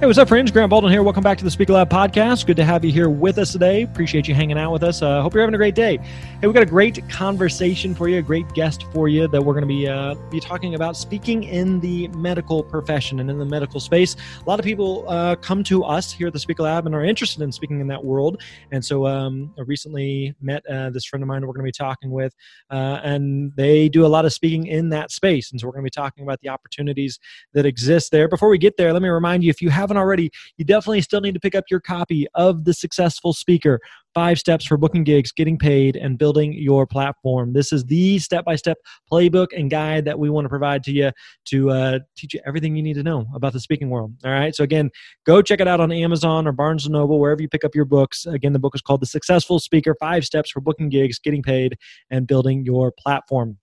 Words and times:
Hey, 0.00 0.06
what's 0.06 0.18
up, 0.18 0.28
friends? 0.28 0.50
Grant 0.50 0.70
Baldwin 0.70 0.90
here. 0.90 1.02
Welcome 1.02 1.22
back 1.22 1.36
to 1.36 1.44
the 1.44 1.50
Speaker 1.50 1.74
Lab 1.74 1.90
podcast. 1.90 2.46
Good 2.46 2.56
to 2.56 2.64
have 2.64 2.86
you 2.86 2.90
here 2.90 3.10
with 3.10 3.36
us 3.36 3.52
today. 3.52 3.82
Appreciate 3.82 4.26
you 4.26 4.34
hanging 4.34 4.56
out 4.56 4.72
with 4.72 4.82
us. 4.82 5.02
Uh, 5.02 5.20
hope 5.20 5.34
you're 5.34 5.42
having 5.42 5.54
a 5.54 5.58
great 5.58 5.74
day. 5.74 5.98
Hey, 6.40 6.46
we 6.46 6.54
got 6.54 6.62
a 6.62 6.66
great 6.66 7.06
conversation 7.10 7.94
for 7.94 8.08
you, 8.08 8.16
a 8.16 8.22
great 8.22 8.48
guest 8.54 8.84
for 8.94 9.08
you 9.08 9.28
that 9.28 9.44
we're 9.44 9.52
going 9.52 9.60
to 9.60 9.68
be 9.68 9.86
uh, 9.86 10.14
be 10.30 10.40
talking 10.40 10.74
about 10.74 10.96
speaking 10.96 11.44
in 11.44 11.80
the 11.80 12.08
medical 12.16 12.64
profession 12.64 13.20
and 13.20 13.28
in 13.28 13.38
the 13.38 13.44
medical 13.44 13.78
space. 13.78 14.16
A 14.40 14.48
lot 14.48 14.58
of 14.58 14.64
people 14.64 15.04
uh, 15.06 15.36
come 15.36 15.62
to 15.64 15.84
us 15.84 16.10
here 16.10 16.28
at 16.28 16.32
the 16.32 16.38
Speaker 16.38 16.62
Lab 16.62 16.86
and 16.86 16.94
are 16.94 17.04
interested 17.04 17.42
in 17.42 17.52
speaking 17.52 17.78
in 17.80 17.86
that 17.88 18.02
world. 18.02 18.42
And 18.72 18.82
so, 18.82 19.06
um, 19.06 19.52
I 19.58 19.64
recently 19.66 20.34
met 20.40 20.64
uh, 20.64 20.88
this 20.88 21.04
friend 21.04 21.22
of 21.22 21.28
mine 21.28 21.42
we're 21.42 21.52
going 21.52 21.58
to 21.58 21.68
be 21.68 21.72
talking 21.72 22.10
with, 22.10 22.34
uh, 22.70 23.00
and 23.04 23.52
they 23.54 23.90
do 23.90 24.06
a 24.06 24.08
lot 24.08 24.24
of 24.24 24.32
speaking 24.32 24.66
in 24.66 24.88
that 24.88 25.10
space. 25.10 25.50
And 25.52 25.60
so, 25.60 25.66
we're 25.66 25.72
going 25.72 25.84
to 25.84 25.90
be 25.90 25.90
talking 25.90 26.24
about 26.24 26.40
the 26.40 26.48
opportunities 26.48 27.18
that 27.52 27.66
exist 27.66 28.12
there. 28.12 28.28
Before 28.28 28.48
we 28.48 28.56
get 28.56 28.78
there, 28.78 28.94
let 28.94 29.02
me 29.02 29.10
remind 29.10 29.44
you 29.44 29.50
if 29.50 29.60
you 29.60 29.68
have 29.68 29.89
haven't 29.90 30.00
already, 30.00 30.30
you 30.56 30.64
definitely 30.64 31.00
still 31.00 31.20
need 31.20 31.34
to 31.34 31.40
pick 31.40 31.56
up 31.56 31.64
your 31.68 31.80
copy 31.80 32.26
of 32.34 32.64
The 32.64 32.72
Successful 32.72 33.32
Speaker 33.32 33.80
Five 34.14 34.38
Steps 34.38 34.64
for 34.64 34.76
Booking 34.76 35.02
Gigs, 35.02 35.32
Getting 35.32 35.58
Paid, 35.58 35.96
and 35.96 36.16
Building 36.16 36.52
Your 36.52 36.86
Platform. 36.86 37.52
This 37.52 37.72
is 37.72 37.84
the 37.84 38.20
step 38.20 38.44
by 38.44 38.54
step 38.54 38.78
playbook 39.10 39.48
and 39.56 39.68
guide 39.68 40.04
that 40.04 40.18
we 40.18 40.30
want 40.30 40.44
to 40.44 40.48
provide 40.48 40.84
to 40.84 40.92
you 40.92 41.10
to 41.46 41.70
uh, 41.70 41.98
teach 42.16 42.34
you 42.34 42.40
everything 42.46 42.76
you 42.76 42.84
need 42.84 42.94
to 42.94 43.02
know 43.02 43.26
about 43.34 43.52
the 43.52 43.60
speaking 43.60 43.90
world. 43.90 44.14
All 44.24 44.30
right. 44.30 44.54
So, 44.54 44.62
again, 44.62 44.90
go 45.26 45.42
check 45.42 45.60
it 45.60 45.66
out 45.66 45.80
on 45.80 45.90
Amazon 45.90 46.46
or 46.46 46.52
Barnes 46.52 46.86
and 46.86 46.92
Noble, 46.92 47.18
wherever 47.18 47.42
you 47.42 47.48
pick 47.48 47.64
up 47.64 47.74
your 47.74 47.84
books. 47.84 48.26
Again, 48.26 48.52
the 48.52 48.60
book 48.60 48.76
is 48.76 48.82
called 48.82 49.02
The 49.02 49.06
Successful 49.06 49.58
Speaker 49.58 49.96
Five 49.98 50.24
Steps 50.24 50.52
for 50.52 50.60
Booking 50.60 50.88
Gigs, 50.88 51.18
Getting 51.18 51.42
Paid, 51.42 51.76
and 52.10 52.28
Building 52.28 52.64
Your 52.64 52.92
Platform. 52.96 53.58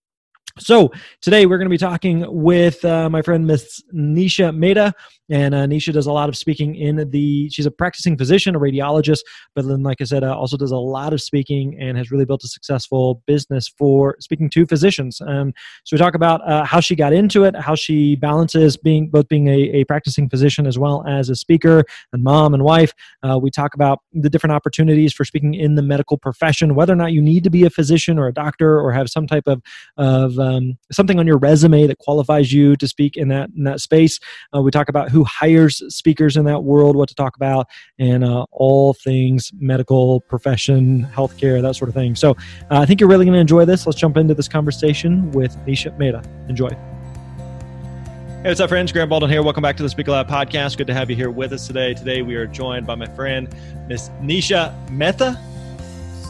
So 0.59 0.91
today 1.21 1.45
we're 1.45 1.57
going 1.57 1.67
to 1.67 1.73
be 1.73 1.77
talking 1.77 2.25
with 2.27 2.83
uh, 2.83 3.09
my 3.09 3.21
friend 3.21 3.45
Miss 3.45 3.81
Nisha 3.93 4.55
Mehta, 4.55 4.93
and 5.29 5.53
uh, 5.53 5.65
Nisha 5.65 5.91
does 5.93 6.07
a 6.07 6.11
lot 6.11 6.29
of 6.29 6.37
speaking 6.37 6.75
in 6.75 7.09
the. 7.09 7.49
She's 7.49 7.65
a 7.65 7.71
practicing 7.71 8.17
physician, 8.17 8.55
a 8.55 8.59
radiologist, 8.59 9.19
but 9.55 9.67
then, 9.67 9.83
like 9.83 10.01
I 10.01 10.05
said, 10.05 10.23
uh, 10.23 10.35
also 10.35 10.57
does 10.57 10.71
a 10.71 10.77
lot 10.77 11.13
of 11.13 11.21
speaking 11.21 11.77
and 11.79 11.97
has 11.97 12.11
really 12.11 12.25
built 12.25 12.43
a 12.43 12.47
successful 12.47 13.21
business 13.27 13.67
for 13.67 14.15
speaking 14.19 14.49
to 14.51 14.65
physicians. 14.65 15.21
Um, 15.21 15.53
so 15.83 15.95
we 15.95 15.99
talk 15.99 16.15
about 16.15 16.47
uh, 16.47 16.63
how 16.63 16.79
she 16.79 16.95
got 16.95 17.13
into 17.13 17.43
it, 17.43 17.55
how 17.55 17.75
she 17.75 18.15
balances 18.15 18.77
being 18.77 19.09
both 19.09 19.27
being 19.27 19.47
a, 19.47 19.81
a, 19.81 19.83
practicing 19.83 20.29
physician 20.29 20.65
as 20.65 20.79
well 20.79 21.05
as 21.07 21.29
a 21.29 21.35
speaker 21.35 21.83
and 22.13 22.23
mom 22.23 22.53
and 22.53 22.63
wife. 22.63 22.93
Uh, 23.21 23.37
we 23.37 23.51
talk 23.51 23.73
about 23.73 23.99
the 24.13 24.29
different 24.29 24.53
opportunities 24.53 25.13
for 25.13 25.25
speaking 25.25 25.53
in 25.53 25.75
the 25.75 25.81
medical 25.81 26.17
profession, 26.17 26.73
whether 26.75 26.93
or 26.93 26.97
not 26.97 27.11
you 27.11 27.21
need 27.21 27.43
to 27.43 27.49
be 27.49 27.65
a 27.65 27.69
physician 27.69 28.17
or 28.17 28.27
a 28.27 28.33
doctor 28.33 28.79
or 28.79 28.91
have 28.91 29.09
some 29.09 29.27
type 29.27 29.47
of 29.47 29.61
of 29.97 30.39
um, 30.47 30.77
something 30.91 31.19
on 31.19 31.27
your 31.27 31.37
resume 31.37 31.87
that 31.87 31.97
qualifies 31.99 32.51
you 32.53 32.75
to 32.77 32.87
speak 32.87 33.17
in 33.17 33.27
that 33.29 33.49
in 33.55 33.63
that 33.63 33.79
space. 33.79 34.19
Uh, 34.55 34.61
we 34.61 34.71
talk 34.71 34.89
about 34.89 35.09
who 35.09 35.23
hires 35.23 35.81
speakers 35.93 36.37
in 36.37 36.45
that 36.45 36.63
world, 36.63 36.95
what 36.95 37.09
to 37.09 37.15
talk 37.15 37.35
about, 37.35 37.67
and 37.99 38.23
uh, 38.23 38.45
all 38.51 38.93
things 38.93 39.51
medical 39.59 40.21
profession, 40.21 41.05
healthcare, 41.13 41.61
that 41.61 41.75
sort 41.75 41.89
of 41.89 41.95
thing. 41.95 42.15
So 42.15 42.31
uh, 42.71 42.79
I 42.79 42.85
think 42.85 42.99
you're 42.99 43.09
really 43.09 43.25
going 43.25 43.35
to 43.35 43.39
enjoy 43.39 43.65
this. 43.65 43.85
Let's 43.85 43.99
jump 43.99 44.17
into 44.17 44.33
this 44.33 44.47
conversation 44.47 45.31
with 45.31 45.55
Nisha 45.65 45.97
Mehta. 45.97 46.23
Enjoy. 46.49 46.69
Hey, 46.69 48.51
what's 48.51 48.59
up, 48.59 48.69
friends? 48.69 48.91
Grant 48.91 49.09
Baldwin 49.09 49.31
here. 49.31 49.43
Welcome 49.43 49.63
back 49.63 49.75
to 49.77 49.83
the 49.83 49.89
Speaker 49.89 50.11
Lab 50.11 50.29
podcast. 50.29 50.77
Good 50.77 50.87
to 50.87 50.93
have 50.93 51.09
you 51.09 51.15
here 51.15 51.31
with 51.31 51.51
us 51.53 51.67
today. 51.67 51.93
Today 51.93 52.21
we 52.21 52.35
are 52.35 52.47
joined 52.47 52.85
by 52.85 52.95
my 52.95 53.07
friend, 53.07 53.53
Miss 53.87 54.09
Nisha 54.21 54.73
Mehta. 54.89 55.37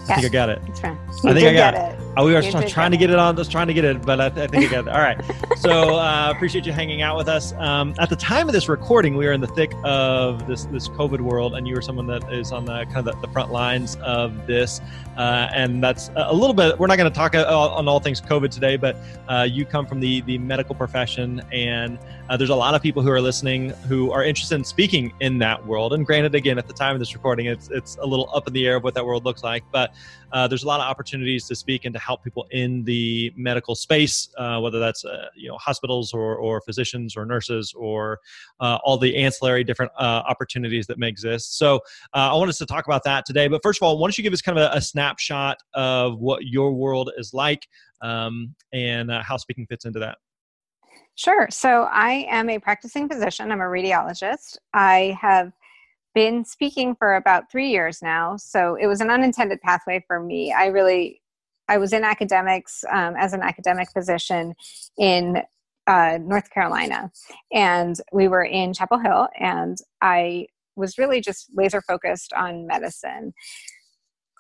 I 0.10 0.16
think 0.16 0.26
I 0.26 0.30
got 0.30 0.50
it. 0.50 0.62
It's 0.68 0.80
fine. 0.80 0.98
I 1.10 1.34
think 1.34 1.48
I 1.48 1.54
got 1.54 1.74
it. 1.74 2.00
Oh, 2.18 2.26
we 2.26 2.34
were 2.34 2.42
trying 2.42 2.92
to 2.92 2.98
get 2.98 3.10
it 3.12 3.20
on. 3.20 3.36
Just 3.38 3.52
trying 3.52 3.68
to 3.68 3.74
get 3.74 3.86
it, 3.86 4.02
but 4.02 4.20
I, 4.20 4.30
th- 4.30 4.48
I 4.50 4.52
think 4.52 4.66
I 4.72 4.76
got 4.82 4.88
it. 4.88 4.94
All 4.94 5.02
right. 5.02 5.20
So 5.58 5.96
uh, 5.98 6.32
appreciate 6.34 6.68
you 6.68 6.72
hanging 6.72 7.02
out 7.02 7.18
with 7.18 7.28
us. 7.28 7.52
Um, 7.54 7.96
at 7.98 8.10
the 8.12 8.16
time 8.16 8.48
of 8.48 8.54
this 8.54 8.70
recording, 8.70 9.18
we 9.18 9.26
are 9.26 9.32
in 9.32 9.42
the 9.42 9.48
thick 9.48 9.74
of 9.84 10.46
this 10.48 10.66
this 10.66 10.88
COVID 10.88 11.20
world, 11.20 11.56
and 11.56 11.68
you 11.68 11.76
are 11.76 11.82
someone 11.82 12.06
that 12.08 12.32
is 12.32 12.52
on 12.52 12.64
the 12.64 12.86
kind 12.86 12.98
of 12.98 13.06
the, 13.06 13.26
the 13.26 13.34
front 13.34 13.52
lines 13.52 13.96
of 13.98 14.46
this. 14.46 14.80
Uh, 15.18 15.50
and 15.52 15.84
that's 15.84 16.12
a 16.16 16.34
little 16.34 16.54
bit. 16.54 16.78
We're 16.78 16.86
not 16.86 16.98
going 16.98 17.12
to 17.12 17.16
talk 17.16 17.34
uh, 17.34 17.46
on 17.48 17.88
all 17.88 18.00
things 18.00 18.22
COVID 18.22 18.52
today, 18.52 18.78
but 18.78 18.96
uh, 19.28 19.48
you 19.50 19.66
come 19.66 19.88
from 19.88 20.00
the 20.00 20.22
the 20.22 20.38
medical 20.38 20.76
profession, 20.76 21.42
and 21.52 21.98
uh, 22.30 22.38
there's 22.38 22.52
a 22.52 22.56
lot 22.56 22.76
of 22.76 22.84
people 22.84 23.02
who 23.02 23.10
are 23.10 23.20
listening 23.20 23.70
who 23.88 24.12
are 24.12 24.24
interested 24.24 24.56
in 24.56 24.64
speaking 24.64 25.12
in 25.20 25.40
that 25.40 25.66
world. 25.66 25.94
And 25.94 26.06
granted, 26.06 26.36
again, 26.36 26.60
at 26.60 26.68
the 26.68 26.74
time 26.74 26.94
of 26.94 27.00
this 27.00 27.16
recording, 27.16 27.48
it's 27.48 27.70
it's 27.70 27.98
a 27.98 28.06
little 28.06 28.30
up 28.32 28.48
in 28.48 28.54
the 28.54 28.68
air 28.68 28.76
of 28.76 28.84
what 28.84 28.94
that 28.94 29.06
world 29.06 29.26
looks 29.26 29.44
like, 29.44 29.64
but 29.72 29.92
uh, 30.34 30.48
there's 30.48 30.64
a 30.64 30.68
lot 30.68 30.80
of 30.80 30.86
opportunities 30.86 31.48
to 31.48 31.56
speak 31.56 31.86
and 31.86 31.94
to 31.94 32.00
help 32.00 32.24
people 32.24 32.46
in 32.52 32.84
the 32.84 33.34
medical 33.36 33.74
space, 33.74 34.30
uh, 34.38 34.60
whether 34.60 34.78
that's 34.78 35.04
you 35.36 35.48
know 35.50 35.58
hospitals 35.58 36.14
or, 36.14 36.36
or 36.36 36.62
physicians 36.62 37.18
or 37.18 37.26
nurses 37.26 37.74
or 37.76 38.20
all 38.60 39.00
the 39.00 39.16
ancillary 39.18 39.64
different 39.64 39.92
opportunities 39.98 40.86
that 40.86 41.00
may 41.00 41.08
exist. 41.08 41.58
So 41.58 41.80
I 42.14 42.34
want 42.34 42.50
us 42.50 42.60
to 42.60 42.68
talk 42.68 42.86
about 42.86 43.04
that 43.06 43.26
today. 43.26 43.48
But 43.48 43.64
first 43.64 43.82
of 43.82 43.88
all, 43.88 43.98
why 43.98 44.08
don't 44.08 44.18
you 44.18 44.24
give 44.24 44.34
us 44.34 44.44
kind 44.44 44.60
of 44.60 44.72
a, 44.72 44.78
a 44.78 44.82
snapshot 45.08 45.58
of 45.74 46.20
what 46.20 46.46
your 46.46 46.74
world 46.74 47.12
is 47.18 47.34
like 47.34 47.68
um, 48.02 48.54
and 48.74 49.12
how 49.12 49.38
speaking 49.38 49.66
fits 49.68 49.86
into 49.86 50.00
that? 50.00 50.18
Sure. 51.16 51.48
So 51.50 51.88
I 51.92 52.28
am 52.30 52.50
a 52.50 52.60
practicing 52.60 53.10
physician. 53.10 53.52
I'm 53.52 53.62
a 53.62 53.66
radiologist. 53.66 54.58
I 54.74 55.18
have 55.20 55.52
been 56.14 56.46
speaking 56.46 56.96
for 56.96 57.16
about 57.16 57.50
three 57.52 57.70
years 57.70 58.02
now. 58.02 58.38
So 58.38 58.76
it 58.76 58.88
was 58.88 59.02
an 59.02 59.10
unintended 59.10 59.62
pathway 59.62 60.04
for 60.08 60.20
me. 60.20 60.54
I 60.54 60.68
really, 60.68 61.22
I 61.68 61.78
was 61.78 61.94
in 61.94 62.04
academics 62.04 62.84
um, 62.92 63.16
as 63.18 63.34
an 63.34 63.42
academic 63.42 63.90
physician 63.92 64.54
in 64.98 65.42
uh, 65.88 66.20
North 66.22 66.50
Carolina, 66.52 67.12
and 67.54 67.96
we 68.12 68.28
were 68.28 68.44
in 68.44 68.74
Chapel 68.74 69.00
Hill, 69.00 69.30
and 69.40 69.78
I 70.02 70.48
was 70.76 70.98
really 70.98 71.22
just 71.22 71.48
laser 71.56 71.82
focused 71.82 72.34
on 72.34 72.68
medicine. 72.68 73.34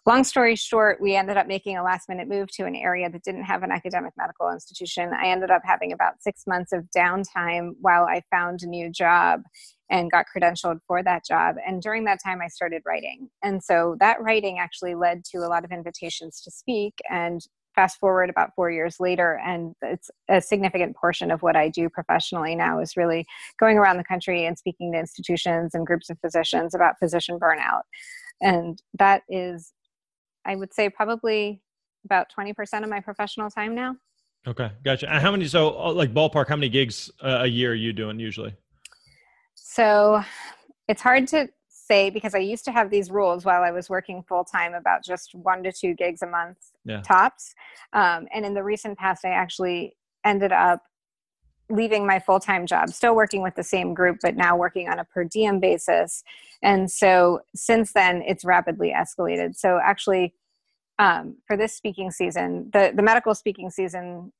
Long 0.07 0.23
story 0.23 0.55
short, 0.55 1.01
we 1.01 1.17
ended 1.17 1.35
up 1.35 1.47
making 1.47 1.75
a 1.75 1.83
last 1.83 2.07
minute 2.07 2.29
move 2.29 2.49
to 2.53 2.65
an 2.65 2.77
area 2.77 3.09
that 3.09 3.23
didn't 3.25 3.43
have 3.43 3.61
an 3.61 3.73
academic 3.73 4.13
medical 4.15 4.49
institution. 4.49 5.11
I 5.13 5.27
ended 5.27 5.51
up 5.51 5.63
having 5.65 5.91
about 5.91 6.23
six 6.23 6.47
months 6.47 6.71
of 6.71 6.85
downtime 6.95 7.71
while 7.81 8.05
I 8.05 8.21
found 8.31 8.61
a 8.63 8.67
new 8.67 8.89
job 8.89 9.41
and 9.89 10.09
got 10.09 10.27
credentialed 10.33 10.79
for 10.87 11.03
that 11.03 11.25
job. 11.25 11.57
And 11.67 11.81
during 11.81 12.05
that 12.05 12.19
time, 12.23 12.39
I 12.41 12.47
started 12.47 12.83
writing. 12.85 13.29
And 13.43 13.61
so 13.61 13.97
that 13.99 14.21
writing 14.21 14.59
actually 14.59 14.95
led 14.95 15.25
to 15.31 15.39
a 15.39 15.49
lot 15.49 15.65
of 15.65 15.73
invitations 15.73 16.39
to 16.43 16.51
speak. 16.51 16.93
And 17.09 17.41
fast 17.75 17.99
forward 17.99 18.29
about 18.29 18.51
four 18.55 18.71
years 18.71 19.01
later, 19.01 19.41
and 19.45 19.75
it's 19.81 20.09
a 20.29 20.39
significant 20.39 20.95
portion 20.95 21.31
of 21.31 21.41
what 21.41 21.57
I 21.57 21.67
do 21.67 21.89
professionally 21.89 22.55
now 22.55 22.79
is 22.79 22.95
really 22.95 23.25
going 23.59 23.77
around 23.77 23.97
the 23.97 24.05
country 24.05 24.45
and 24.45 24.57
speaking 24.57 24.93
to 24.93 24.99
institutions 24.99 25.75
and 25.75 25.85
groups 25.85 26.09
of 26.09 26.17
physicians 26.21 26.73
about 26.73 26.97
physician 26.97 27.37
burnout. 27.37 27.81
And 28.39 28.81
that 28.97 29.23
is, 29.27 29.73
I 30.47 30.55
would 30.55 30.73
say, 30.73 30.89
probably 30.89 31.61
about 32.05 32.27
20% 32.37 32.83
of 32.83 32.89
my 32.89 33.01
professional 33.01 33.49
time 33.49 33.75
now. 33.75 33.95
Okay, 34.47 34.71
gotcha. 34.83 35.11
And 35.11 35.21
how 35.21 35.31
many, 35.31 35.45
so 35.47 35.77
uh, 35.77 35.91
like 35.91 36.13
ballpark, 36.13 36.47
how 36.47 36.55
many 36.55 36.69
gigs 36.69 37.11
uh, 37.21 37.39
a 37.41 37.47
year 37.47 37.71
are 37.71 37.75
you 37.75 37.91
doing 37.91 38.19
usually? 38.19 38.55
So 39.55 40.23
it's 40.87 41.01
hard 41.01 41.27
to 41.29 41.49
say 41.69 42.09
because 42.09 42.33
I 42.33 42.39
used 42.39 42.63
to 42.65 42.71
have 42.71 42.89
these 42.89 43.11
rules 43.11 43.43
while 43.43 43.61
I 43.61 43.71
was 43.71 43.89
working 43.89 44.23
full 44.23 44.45
time 44.45 44.73
about 44.73 45.03
just 45.03 45.35
one 45.35 45.63
to 45.63 45.71
two 45.71 45.93
gigs 45.93 46.21
a 46.21 46.27
month 46.27 46.57
yeah. 46.85 47.01
tops. 47.01 47.53
Um, 47.93 48.27
and 48.33 48.45
in 48.45 48.53
the 48.53 48.63
recent 48.63 48.97
past, 48.97 49.25
I 49.25 49.29
actually 49.29 49.95
ended 50.23 50.51
up 50.51 50.81
leaving 51.69 52.05
my 52.05 52.19
full 52.19 52.39
time 52.39 52.65
job, 52.65 52.89
still 52.89 53.15
working 53.15 53.41
with 53.41 53.55
the 53.55 53.63
same 53.63 53.93
group, 53.93 54.17
but 54.21 54.35
now 54.35 54.55
working 54.55 54.89
on 54.89 54.99
a 54.99 55.05
per 55.05 55.23
diem 55.23 55.59
basis. 55.59 56.23
And 56.61 56.89
so 56.89 57.41
since 57.55 57.93
then, 57.93 58.23
it's 58.25 58.45
rapidly 58.45 58.93
escalated. 58.95 59.55
So 59.55 59.79
actually, 59.83 60.33
um, 60.99 61.37
for 61.45 61.55
this 61.55 61.75
speaking 61.75 62.09
season, 62.11 62.69
the, 62.73 62.91
the 62.95 63.03
medical 63.03 63.35
speaking 63.35 63.69
season 63.69 64.31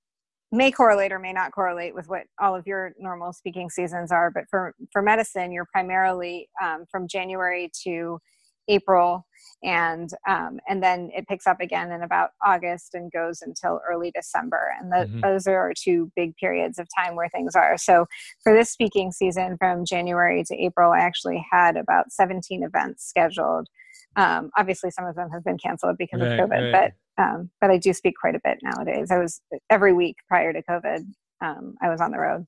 may 0.52 0.72
correlate 0.72 1.12
or 1.12 1.20
may 1.20 1.34
not 1.34 1.52
correlate 1.52 1.94
with 1.94 2.08
what 2.08 2.24
all 2.40 2.56
of 2.56 2.66
your 2.66 2.94
normal 2.98 3.34
speaking 3.34 3.70
seasons 3.70 4.12
are. 4.12 4.32
But 4.32 4.46
for, 4.50 4.74
for 4.92 5.02
medicine, 5.02 5.52
you're 5.52 5.68
primarily 5.72 6.50
um, 6.64 6.86
from 6.90 7.08
January 7.08 7.70
to 7.84 8.20
April, 8.68 9.26
and 9.64 10.10
um, 10.28 10.60
and 10.68 10.84
then 10.84 11.10
it 11.16 11.28
picks 11.28 11.48
up 11.48 11.60
again 11.60 11.92
in 11.92 12.04
about 12.04 12.32
August 12.46 12.94
and 12.94 13.12
goes 13.12 13.42
until 13.42 13.82
early 13.90 14.12
December. 14.12 14.74
And 14.80 14.92
the, 14.92 14.96
mm-hmm. 14.98 15.22
those 15.22 15.48
are 15.48 15.58
our 15.58 15.74
two 15.74 16.12
big 16.16 16.36
periods 16.36 16.80
of 16.80 16.88
time 16.98 17.16
where 17.16 17.30
things 17.30 17.56
are. 17.56 17.78
So 17.78 18.06
for 18.44 18.54
this 18.54 18.70
speaking 18.70 19.12
season, 19.12 19.58
from 19.58 19.86
January 19.86 20.44
to 20.46 20.56
April, 20.56 20.92
I 20.92 21.00
actually 21.00 21.46
had 21.52 21.78
about 21.78 22.12
17 22.12 22.64
events 22.64 23.06
scheduled. 23.06 23.68
Um, 24.16 24.52
obviously, 24.58 24.92
some 24.92 25.06
of 25.06 25.16
them 25.16 25.30
have 25.32 25.44
been 25.44 25.58
canceled 25.58 25.98
because 25.98 26.22
right, 26.22 26.40
of 26.40 26.50
COVID, 26.50 26.74
right. 26.74 26.94
but 27.18 27.24
um, 27.24 27.50
but 27.60 27.72
I 27.72 27.78
do 27.78 27.94
speak 27.94 28.16
quite 28.20 28.36
a 28.36 28.42
bit 28.44 28.60
nowadays. 28.62 29.10
I 29.12 29.18
was 29.18 29.42
every 29.70 29.94
week 29.94 30.18
prior 30.28 30.54
to 30.54 30.62
COVID. 30.62 31.00
Um, 31.42 31.76
I 31.82 31.90
was 31.90 32.02
on 32.02 32.12
the 32.12 32.20
road. 32.20 32.46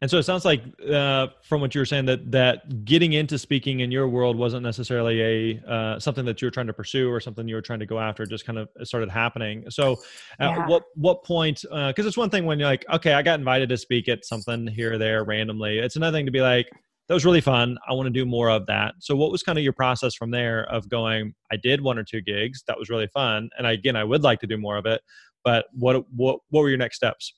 And 0.00 0.10
so 0.10 0.18
it 0.18 0.24
sounds 0.24 0.44
like 0.44 0.62
uh, 0.90 1.28
from 1.42 1.60
what 1.60 1.74
you 1.74 1.80
were 1.80 1.86
saying 1.86 2.06
that 2.06 2.30
that 2.30 2.84
getting 2.84 3.12
into 3.12 3.38
speaking 3.38 3.80
in 3.80 3.90
your 3.90 4.08
world 4.08 4.36
wasn't 4.36 4.62
necessarily 4.62 5.20
a 5.20 5.70
uh, 5.70 5.98
something 5.98 6.24
that 6.24 6.40
you 6.40 6.46
were 6.46 6.50
trying 6.50 6.66
to 6.66 6.72
pursue 6.72 7.10
or 7.10 7.20
something 7.20 7.48
you 7.48 7.54
were 7.54 7.62
trying 7.62 7.80
to 7.80 7.86
go 7.86 7.98
after. 7.98 8.24
Just 8.26 8.46
kind 8.46 8.58
of 8.58 8.68
started 8.84 9.10
happening. 9.10 9.64
So, 9.70 9.96
at 10.38 10.50
yeah. 10.50 10.66
what 10.66 10.84
what 10.94 11.24
point? 11.24 11.62
Because 11.62 12.04
uh, 12.04 12.08
it's 12.08 12.16
one 12.16 12.30
thing 12.30 12.46
when 12.46 12.58
you're 12.58 12.68
like, 12.68 12.84
okay, 12.92 13.14
I 13.14 13.22
got 13.22 13.38
invited 13.38 13.68
to 13.70 13.76
speak 13.76 14.08
at 14.08 14.24
something 14.24 14.66
here 14.66 14.94
or 14.94 14.98
there 14.98 15.24
randomly. 15.24 15.78
It's 15.78 15.96
another 15.96 16.16
thing 16.16 16.26
to 16.26 16.32
be 16.32 16.40
like, 16.40 16.68
that 17.10 17.14
was 17.14 17.24
really 17.24 17.40
fun. 17.40 17.76
I 17.88 17.92
want 17.92 18.06
to 18.06 18.10
do 18.10 18.24
more 18.24 18.48
of 18.50 18.66
that. 18.66 18.94
So, 19.00 19.16
what 19.16 19.32
was 19.32 19.42
kind 19.42 19.58
of 19.58 19.64
your 19.64 19.72
process 19.72 20.14
from 20.14 20.30
there 20.30 20.64
of 20.70 20.88
going? 20.88 21.34
I 21.50 21.56
did 21.56 21.80
one 21.80 21.98
or 21.98 22.04
two 22.04 22.20
gigs. 22.20 22.62
That 22.68 22.78
was 22.78 22.88
really 22.88 23.08
fun, 23.08 23.50
and 23.58 23.66
I, 23.66 23.72
again, 23.72 23.96
I 23.96 24.04
would 24.04 24.22
like 24.22 24.38
to 24.40 24.46
do 24.46 24.56
more 24.56 24.76
of 24.76 24.86
it. 24.86 25.00
But 25.42 25.66
what 25.72 26.04
what 26.14 26.38
what 26.50 26.60
were 26.60 26.68
your 26.68 26.78
next 26.78 26.96
steps? 26.96 27.34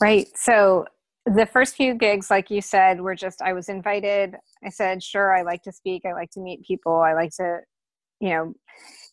Right. 0.00 0.28
So 0.34 0.86
the 1.26 1.46
first 1.46 1.76
few 1.76 1.94
gigs 1.94 2.30
like 2.30 2.50
you 2.50 2.60
said 2.62 3.00
were 3.00 3.14
just 3.14 3.42
i 3.42 3.52
was 3.52 3.68
invited. 3.68 4.36
I 4.64 4.70
said 4.70 5.02
sure 5.02 5.36
i 5.36 5.42
like 5.42 5.62
to 5.62 5.72
speak. 5.72 6.02
I 6.04 6.12
like 6.12 6.30
to 6.32 6.40
meet 6.40 6.64
people. 6.64 6.96
I 6.96 7.14
like 7.14 7.30
to 7.36 7.60
you 8.20 8.30
know 8.30 8.54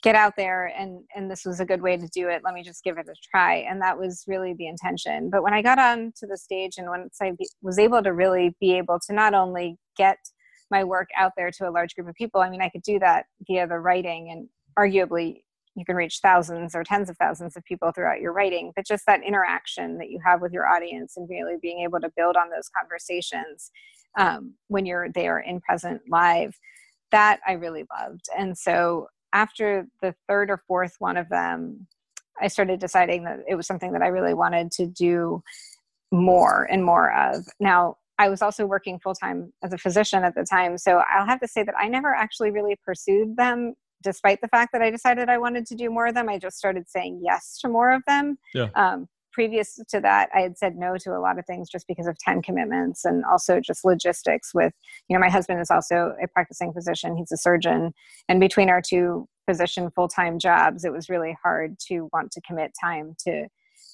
get 0.03 0.15
out 0.15 0.33
there 0.37 0.67
and 0.77 1.01
and 1.15 1.29
this 1.29 1.43
was 1.45 1.59
a 1.59 1.65
good 1.65 1.81
way 1.81 1.97
to 1.97 2.07
do 2.13 2.29
it. 2.29 2.41
Let 2.43 2.53
me 2.53 2.63
just 2.63 2.83
give 2.83 2.97
it 2.97 3.07
a 3.09 3.15
try. 3.31 3.65
And 3.69 3.81
that 3.81 3.97
was 3.97 4.23
really 4.27 4.53
the 4.53 4.67
intention. 4.67 5.29
But 5.29 5.43
when 5.43 5.53
i 5.53 5.61
got 5.61 5.79
on 5.79 6.13
to 6.17 6.27
the 6.27 6.37
stage 6.37 6.75
and 6.77 6.87
once 6.87 7.17
i 7.21 7.33
was 7.61 7.79
able 7.79 8.01
to 8.03 8.13
really 8.13 8.55
be 8.59 8.77
able 8.77 8.99
to 9.07 9.13
not 9.13 9.33
only 9.33 9.77
get 9.97 10.17
my 10.69 10.83
work 10.83 11.09
out 11.17 11.31
there 11.37 11.51
to 11.51 11.67
a 11.67 11.71
large 11.71 11.95
group 11.95 12.07
of 12.07 12.15
people 12.15 12.41
i 12.41 12.49
mean 12.49 12.61
i 12.61 12.69
could 12.69 12.81
do 12.83 12.99
that 12.99 13.25
via 13.47 13.65
the 13.67 13.79
writing 13.79 14.29
and 14.31 14.49
arguably 14.77 15.41
you 15.77 15.85
can 15.85 15.95
reach 15.95 16.19
thousands 16.21 16.75
or 16.75 16.83
tens 16.83 17.09
of 17.09 17.17
thousands 17.17 17.55
of 17.55 17.63
people 17.63 17.91
throughout 17.91 18.19
your 18.19 18.33
writing 18.33 18.71
but 18.75 18.85
just 18.85 19.05
that 19.05 19.23
interaction 19.23 19.97
that 19.97 20.09
you 20.09 20.19
have 20.25 20.41
with 20.41 20.51
your 20.51 20.67
audience 20.67 21.15
and 21.15 21.29
really 21.29 21.55
being 21.61 21.79
able 21.79 21.99
to 21.99 22.11
build 22.17 22.35
on 22.35 22.49
those 22.49 22.69
conversations 22.69 23.71
um, 24.17 24.53
when 24.67 24.85
you're 24.85 25.09
there 25.11 25.39
in 25.39 25.61
present 25.61 26.01
live 26.09 26.55
that 27.11 27.39
i 27.47 27.53
really 27.53 27.85
loved 28.01 28.25
and 28.37 28.57
so 28.57 29.07
after 29.33 29.87
the 30.01 30.13
third 30.27 30.49
or 30.49 30.61
fourth 30.67 30.95
one 30.99 31.15
of 31.15 31.29
them 31.29 31.87
i 32.41 32.47
started 32.47 32.79
deciding 32.79 33.23
that 33.23 33.39
it 33.47 33.55
was 33.55 33.67
something 33.67 33.93
that 33.93 34.01
i 34.01 34.07
really 34.07 34.33
wanted 34.33 34.71
to 34.71 34.87
do 34.87 35.41
more 36.11 36.67
and 36.71 36.83
more 36.83 37.13
of 37.13 37.45
now 37.59 37.95
I 38.19 38.29
was 38.29 38.41
also 38.41 38.65
working 38.65 38.99
full 38.99 39.13
time 39.13 39.53
as 39.63 39.73
a 39.73 39.77
physician 39.77 40.23
at 40.23 40.33
the 40.33 40.43
time. 40.43 40.77
So 40.79 41.03
I'll 41.07 41.27
have 41.27 41.39
to 41.41 41.47
say 41.47 41.61
that 41.61 41.75
I 41.79 41.87
never 41.87 42.15
actually 42.15 42.49
really 42.49 42.75
pursued 42.83 43.37
them 43.37 43.75
despite 44.03 44.41
the 44.41 44.47
fact 44.47 44.71
that 44.73 44.81
I 44.81 44.89
decided 44.89 45.29
I 45.29 45.37
wanted 45.37 45.65
to 45.67 45.75
do 45.75 45.89
more 45.89 46.07
of 46.07 46.15
them, 46.15 46.29
I 46.29 46.37
just 46.37 46.57
started 46.57 46.89
saying 46.89 47.21
yes 47.23 47.57
to 47.61 47.69
more 47.69 47.91
of 47.91 48.03
them. 48.07 48.37
Yeah. 48.53 48.69
Um, 48.75 49.07
previous 49.31 49.79
to 49.87 50.01
that, 50.01 50.29
I 50.33 50.41
had 50.41 50.57
said 50.57 50.75
no 50.75 50.97
to 50.97 51.11
a 51.11 51.21
lot 51.21 51.37
of 51.37 51.45
things 51.45 51.69
just 51.69 51.87
because 51.87 52.07
of 52.07 52.17
time 52.25 52.41
commitments 52.41 53.05
and 53.05 53.23
also 53.25 53.59
just 53.59 53.85
logistics. 53.85 54.51
With, 54.53 54.73
you 55.07 55.15
know, 55.15 55.21
my 55.21 55.29
husband 55.29 55.61
is 55.61 55.69
also 55.69 56.15
a 56.21 56.27
practicing 56.27 56.73
physician, 56.73 57.15
he's 57.15 57.31
a 57.31 57.37
surgeon. 57.37 57.93
And 58.27 58.39
between 58.39 58.69
our 58.69 58.81
two 58.81 59.27
physician 59.47 59.91
full 59.91 60.07
time 60.07 60.39
jobs, 60.39 60.85
it 60.85 60.91
was 60.91 61.07
really 61.07 61.37
hard 61.43 61.77
to 61.87 62.09
want 62.11 62.31
to 62.31 62.41
commit 62.41 62.71
time 62.81 63.15
to 63.25 63.47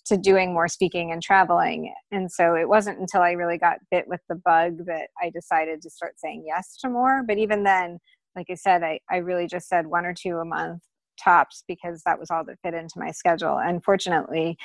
to 0.06 0.17
doing 0.17 0.53
more 0.53 0.67
speaking 0.67 1.11
and 1.11 1.21
traveling. 1.21 1.94
And 2.11 2.29
so 2.31 2.56
it 2.56 2.67
wasn't 2.67 2.99
until 2.99 3.21
I 3.21 3.31
really 3.31 3.57
got 3.57 3.77
bit 3.89 4.06
with 4.07 4.19
the 4.27 4.35
bug 4.35 4.85
that 4.85 5.07
I 5.21 5.29
decided 5.29 5.81
to 5.81 5.89
start 5.89 6.19
saying 6.19 6.44
yes 6.45 6.77
to 6.81 6.89
more. 6.89 7.23
But 7.25 7.38
even 7.38 7.63
then, 7.63 7.99
like 8.35 8.47
I 8.50 8.56
said, 8.56 8.83
I, 8.83 9.00
I 9.09 9.18
really 9.18 9.47
just 9.47 9.68
said 9.68 9.88
one 9.88 10.06
or 10.06 10.13
two 10.13 10.38
a 10.38 10.45
month 10.45 10.81
tops 11.24 11.63
because 11.68 12.01
that 12.06 12.19
was 12.19 12.31
all 12.31 12.44
that 12.45 12.57
fit 12.63 12.74
into 12.74 12.95
my 12.97 13.12
schedule. 13.12 13.59
And 13.59 13.83
fortunately, 13.83 14.57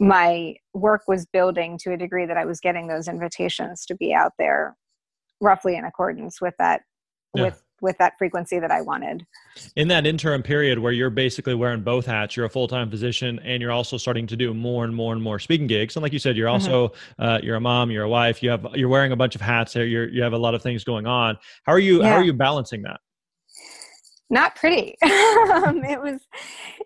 my 0.00 0.56
work 0.72 1.02
was 1.06 1.26
building 1.26 1.78
to 1.82 1.92
a 1.92 1.96
degree 1.96 2.26
that 2.26 2.36
I 2.36 2.44
was 2.44 2.60
getting 2.60 2.88
those 2.88 3.08
invitations 3.08 3.86
to 3.86 3.94
be 3.94 4.12
out 4.12 4.32
there 4.38 4.76
roughly 5.40 5.76
in 5.76 5.84
accordance 5.84 6.40
with 6.40 6.54
that 6.58 6.82
yeah. 7.34 7.44
with 7.44 7.62
with 7.80 7.98
that 7.98 8.14
frequency 8.16 8.58
that 8.58 8.70
I 8.70 8.80
wanted. 8.80 9.26
In 9.76 9.88
that 9.88 10.06
interim 10.06 10.42
period 10.42 10.78
where 10.78 10.92
you're 10.92 11.10
basically 11.10 11.54
wearing 11.54 11.82
both 11.82 12.06
hats, 12.06 12.34
you're 12.34 12.46
a 12.46 12.50
full-time 12.50 12.88
physician 12.88 13.38
and 13.40 13.60
you're 13.60 13.72
also 13.72 13.98
starting 13.98 14.26
to 14.28 14.36
do 14.36 14.54
more 14.54 14.84
and 14.84 14.94
more 14.94 15.12
and 15.12 15.20
more 15.22 15.38
speaking 15.38 15.66
gigs. 15.66 15.94
And 15.94 16.02
like 16.02 16.12
you 16.12 16.18
said, 16.18 16.36
you're 16.36 16.48
mm-hmm. 16.48 16.72
also 16.72 16.88
mm-hmm. 16.88 17.22
uh, 17.22 17.38
you're 17.42 17.56
a 17.56 17.60
mom, 17.60 17.90
you're 17.90 18.04
a 18.04 18.08
wife, 18.08 18.42
you 18.42 18.50
have 18.50 18.66
you're 18.74 18.88
wearing 18.88 19.12
a 19.12 19.16
bunch 19.16 19.34
of 19.34 19.40
hats 19.40 19.74
there. 19.74 19.84
You're 19.84 20.08
you 20.08 20.22
have 20.22 20.32
a 20.32 20.38
lot 20.38 20.54
of 20.54 20.62
things 20.62 20.82
going 20.82 21.06
on. 21.06 21.36
How 21.64 21.72
are 21.72 21.78
you 21.78 22.00
yeah. 22.00 22.10
how 22.10 22.16
are 22.16 22.24
you 22.24 22.32
balancing 22.32 22.82
that? 22.82 23.00
Not 24.30 24.56
pretty. 24.56 24.96
um, 25.02 25.10
it 25.84 26.00
was. 26.00 26.20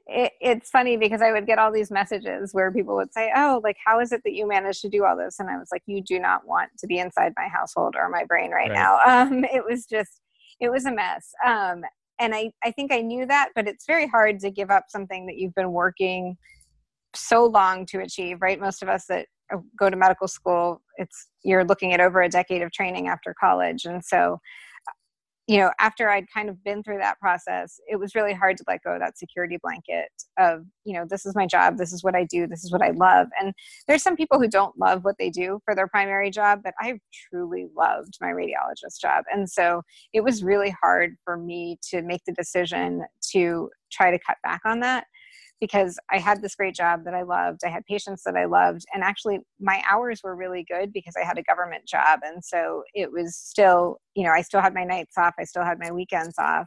It, 0.07 0.33
it's 0.41 0.71
funny 0.71 0.97
because 0.97 1.23
I 1.23 1.33
would 1.33 1.47
get 1.47 1.59
all 1.59 1.73
these 1.73 1.91
messages 1.91 2.53
where 2.53 2.73
people 2.73 2.97
would 2.97 3.13
say, 3.13 3.33
"Oh, 3.35 3.61
like 3.63 3.77
how 3.85 4.01
is 4.01 4.13
it 4.13 4.23
that 4.25 4.35
you 4.35 4.47
managed 4.47 4.83
to 4.83 4.89
do 4.89 5.05
all 5.05 5.17
this?" 5.17 5.39
And 5.39 5.49
I 5.49 5.59
was 5.59 5.69
like, 5.71 5.83
"You 5.87 6.03
do 6.03 6.19
not 6.19 6.47
want 6.47 6.71
to 6.79 6.87
be 6.87 6.99
inside 6.99 7.33
my 7.37 7.49
household 7.49 7.95
or 7.97 8.09
my 8.09 8.25
brain 8.25 8.51
right, 8.51 8.71
right. 8.71 8.73
now." 8.73 8.99
Um, 9.09 9.45
it 9.45 9.65
was 9.69 9.87
just 9.87 10.21
it 10.61 10.71
was 10.71 10.85
a 10.85 10.93
mess. 10.93 11.33
Um, 11.45 11.83
and 12.19 12.35
I, 12.35 12.51
I 12.65 12.73
think 12.73 12.93
I 12.93 13.01
knew 13.01 13.27
that, 13.27 13.51
but 13.55 13.69
it's 13.69 13.87
very 13.87 14.07
hard 14.07 14.41
to 14.41 14.51
give 14.51 14.71
up 14.71 14.85
something 14.89 15.27
that 15.27 15.37
you've 15.37 15.55
been 15.55 15.73
working 15.73 16.37
so 17.15 17.47
long 17.47 17.87
to 17.87 18.01
achieve, 18.01 18.39
right? 18.41 18.61
Most 18.61 18.83
of 18.83 18.89
us 18.89 19.07
that 19.09 19.27
uh, 19.53 19.59
go 19.79 19.89
to 19.89 19.97
medical 19.97 20.29
school, 20.29 20.83
it's 20.97 21.29
you're 21.45 21.65
looking 21.65 21.93
at 21.93 22.01
over 22.01 22.23
a 22.23 22.29
decade 22.29 22.63
of 22.63 22.73
training 22.73 23.09
after 23.09 23.35
college. 23.41 23.85
And 23.85 24.05
so 24.05 24.39
you 25.49 25.57
know, 25.57 25.71
after 25.81 26.11
I'd 26.11 26.31
kind 26.33 26.51
of 26.51 26.63
been 26.63 26.83
through 26.83 26.99
that 26.99 27.19
process, 27.21 27.81
it 27.89 27.97
was 27.97 28.15
really 28.15 28.35
hard 28.35 28.59
to 28.59 28.65
let 28.69 28.83
go 28.85 28.93
of 28.93 29.01
that 29.01 29.17
security 29.17 29.59
blanket 29.63 30.11
of, 30.39 30.65
you 30.85 30.93
know, 30.93 31.07
this 31.09 31.25
is 31.25 31.35
my 31.35 31.47
job, 31.47 31.79
this 31.79 31.91
is 31.91 32.05
what 32.05 32.15
I 32.15 32.25
do, 32.25 32.47
this 32.47 32.65
is 32.65 32.71
what 32.71 32.83
I 32.83 32.91
love. 32.91 33.29
And 33.41 33.55
there's 33.87 34.03
some 34.03 34.15
people 34.15 34.39
who 34.39 34.47
don't 34.47 34.79
love 34.79 35.05
what 35.05 35.17
they 35.19 35.31
do 35.31 35.59
for 35.65 35.75
their 35.75 35.89
primary 35.89 36.31
job, 36.31 36.61
but 36.63 36.75
I 36.79 37.01
truly 37.31 37.67
loved 37.75 38.19
my 38.21 38.29
radiologist 38.29 39.01
job. 39.01 39.25
And 39.33 39.49
so 39.49 39.81
it 40.13 40.21
was 40.21 40.45
really 40.45 40.75
hard 40.83 41.17
for 41.25 41.39
me 41.39 41.79
to 41.91 42.03
make 42.03 42.21
the 42.27 42.35
decision 42.35 43.07
to 43.33 43.71
try 43.91 44.11
to 44.11 44.19
cut 44.19 44.37
back 44.45 44.61
on 44.67 44.81
that 44.81 45.07
because 45.61 45.99
I 46.11 46.19
had 46.19 46.43
this 46.43 46.55
great 46.55 46.75
job 46.75 47.05
that 47.05 47.15
I 47.15 47.23
loved. 47.23 47.61
I 47.65 47.69
had 47.69 47.85
patients 47.87 48.23
that 48.25 48.37
I 48.37 48.45
loved. 48.45 48.85
And 48.95 49.03
actually, 49.03 49.41
my 49.61 49.83
hours 49.91 50.21
were 50.23 50.37
really 50.37 50.65
good 50.65 50.93
because 50.93 51.15
I 51.21 51.25
had 51.25 51.39
a 51.39 51.43
government 51.43 51.87
job. 51.87 52.21
And 52.23 52.45
so 52.45 52.85
it 52.95 53.11
was 53.11 53.37
still, 53.37 53.99
you 54.15 54.25
know, 54.25 54.31
I 54.31 54.43
still 54.43 54.61
had 54.61 54.75
my 54.75 54.85
nights 54.85 55.19
off, 55.19 55.35
I 55.39 55.45
still 55.45 55.65
had 55.65 55.79
my 55.79 55.91
weekends 55.91 56.39
off. 56.39 56.67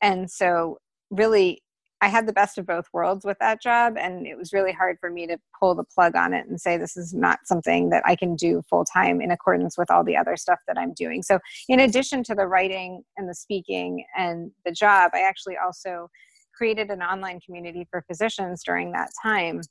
And 0.00 0.30
so, 0.30 0.78
really, 1.10 1.62
I 2.02 2.08
had 2.08 2.26
the 2.26 2.32
best 2.32 2.56
of 2.56 2.66
both 2.66 2.86
worlds 2.94 3.26
with 3.26 3.36
that 3.40 3.60
job. 3.60 3.96
And 3.98 4.26
it 4.26 4.38
was 4.38 4.52
really 4.52 4.72
hard 4.72 4.96
for 5.00 5.10
me 5.10 5.26
to 5.26 5.36
pull 5.58 5.74
the 5.74 5.84
plug 5.84 6.16
on 6.16 6.32
it 6.32 6.46
and 6.46 6.58
say, 6.58 6.78
this 6.78 6.96
is 6.96 7.12
not 7.12 7.40
something 7.44 7.90
that 7.90 8.02
I 8.06 8.16
can 8.16 8.36
do 8.36 8.62
full 8.70 8.86
time 8.86 9.20
in 9.20 9.30
accordance 9.30 9.76
with 9.76 9.90
all 9.90 10.02
the 10.02 10.16
other 10.16 10.36
stuff 10.36 10.60
that 10.66 10.78
I'm 10.78 10.94
doing. 10.94 11.22
So, 11.22 11.38
in 11.68 11.80
addition 11.80 12.22
to 12.24 12.34
the 12.34 12.46
writing 12.46 13.02
and 13.16 13.28
the 13.28 13.34
speaking 13.34 14.04
and 14.16 14.50
the 14.64 14.72
job, 14.72 15.10
I 15.14 15.20
actually 15.20 15.56
also 15.62 16.08
created 16.60 16.90
an 16.90 17.00
online 17.00 17.40
community 17.40 17.86
for 17.90 18.04
physicians 18.06 18.62
during 18.62 18.92
that 18.92 19.08
time 19.22 19.62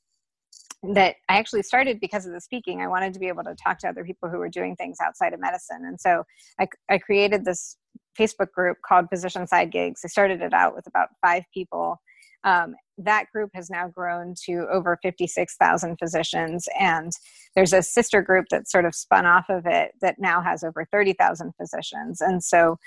that 0.81 1.17
I 1.29 1.37
actually 1.37 1.61
started 1.61 1.99
because 1.99 2.25
of 2.25 2.33
the 2.33 2.41
speaking. 2.41 2.81
I 2.81 2.87
wanted 2.87 3.13
to 3.13 3.19
be 3.19 3.27
able 3.27 3.43
to 3.43 3.53
talk 3.53 3.77
to 3.79 3.87
other 3.87 4.03
people 4.03 4.27
who 4.27 4.39
were 4.39 4.49
doing 4.49 4.75
things 4.75 4.97
outside 4.99 5.33
of 5.33 5.39
medicine. 5.39 5.83
And 5.85 6.01
so 6.01 6.23
I, 6.59 6.67
I 6.89 6.97
created 6.97 7.45
this 7.45 7.77
Facebook 8.17 8.51
group 8.53 8.77
called 8.83 9.05
Physician 9.07 9.45
Side 9.45 9.71
Gigs. 9.71 10.01
I 10.03 10.07
started 10.07 10.41
it 10.41 10.51
out 10.51 10.73
with 10.73 10.87
about 10.87 11.09
five 11.23 11.43
people. 11.53 12.01
Um, 12.43 12.73
that 12.97 13.25
group 13.31 13.51
has 13.53 13.69
now 13.69 13.87
grown 13.87 14.33
to 14.45 14.65
over 14.71 14.97
56,000 15.03 15.95
physicians. 15.97 16.67
And 16.79 17.11
there's 17.55 17.73
a 17.73 17.83
sister 17.83 18.23
group 18.23 18.47
that 18.49 18.67
sort 18.67 18.85
of 18.85 18.95
spun 18.95 19.27
off 19.27 19.45
of 19.49 19.67
it 19.67 19.91
that 20.01 20.15
now 20.17 20.41
has 20.41 20.63
over 20.63 20.87
30,000 20.91 21.53
physicians. 21.55 22.19
And 22.19 22.43
so 22.43 22.79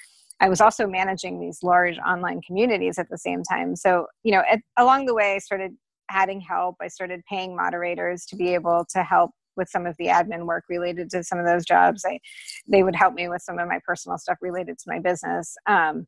I 0.43 0.49
was 0.49 0.61
also 0.61 0.89
managing 0.89 1.41
these 1.41 1.63
large 1.63 1.99
online 1.99 2.43
communities 2.43 2.99
at 2.99 3.09
the 3.09 3.17
same 3.17 3.45
time. 3.45 3.77
So, 3.77 4.07
you 4.25 4.33
know, 4.33 4.43
at, 4.51 4.61
along 4.77 5.07
the 5.07 5.15
way, 5.15 5.37
I 5.37 5.39
started 5.39 5.73
adding 6.11 6.41
help. 6.41 6.77
I 6.83 6.89
started 6.89 7.23
paying 7.31 7.57
moderators 7.57 8.27
to 8.27 8.37
be 8.37 8.53
able 8.53 8.85
to 8.91 9.05
help 9.05 9.31
with 9.57 9.69
some 9.69 9.87
of 9.87 9.95
the 9.99 10.07
admin 10.07 10.45
work 10.47 10.65
related 10.69 11.11
to 11.11 11.23
some 11.23 11.39
of 11.39 11.47
those 11.47 11.65
jobs. 11.65 12.05
I, 12.05 12.19
they 12.67 12.83
would 12.83 12.97
help 12.97 13.15
me 13.15 13.29
with 13.29 13.43
some 13.43 13.59
of 13.61 13.69
my 13.69 13.79
personal 13.87 14.19
stuff 14.19 14.39
related 14.43 14.79
to 14.79 14.85
my 14.89 14.99
business. 14.99 15.55
Um, 15.67 16.07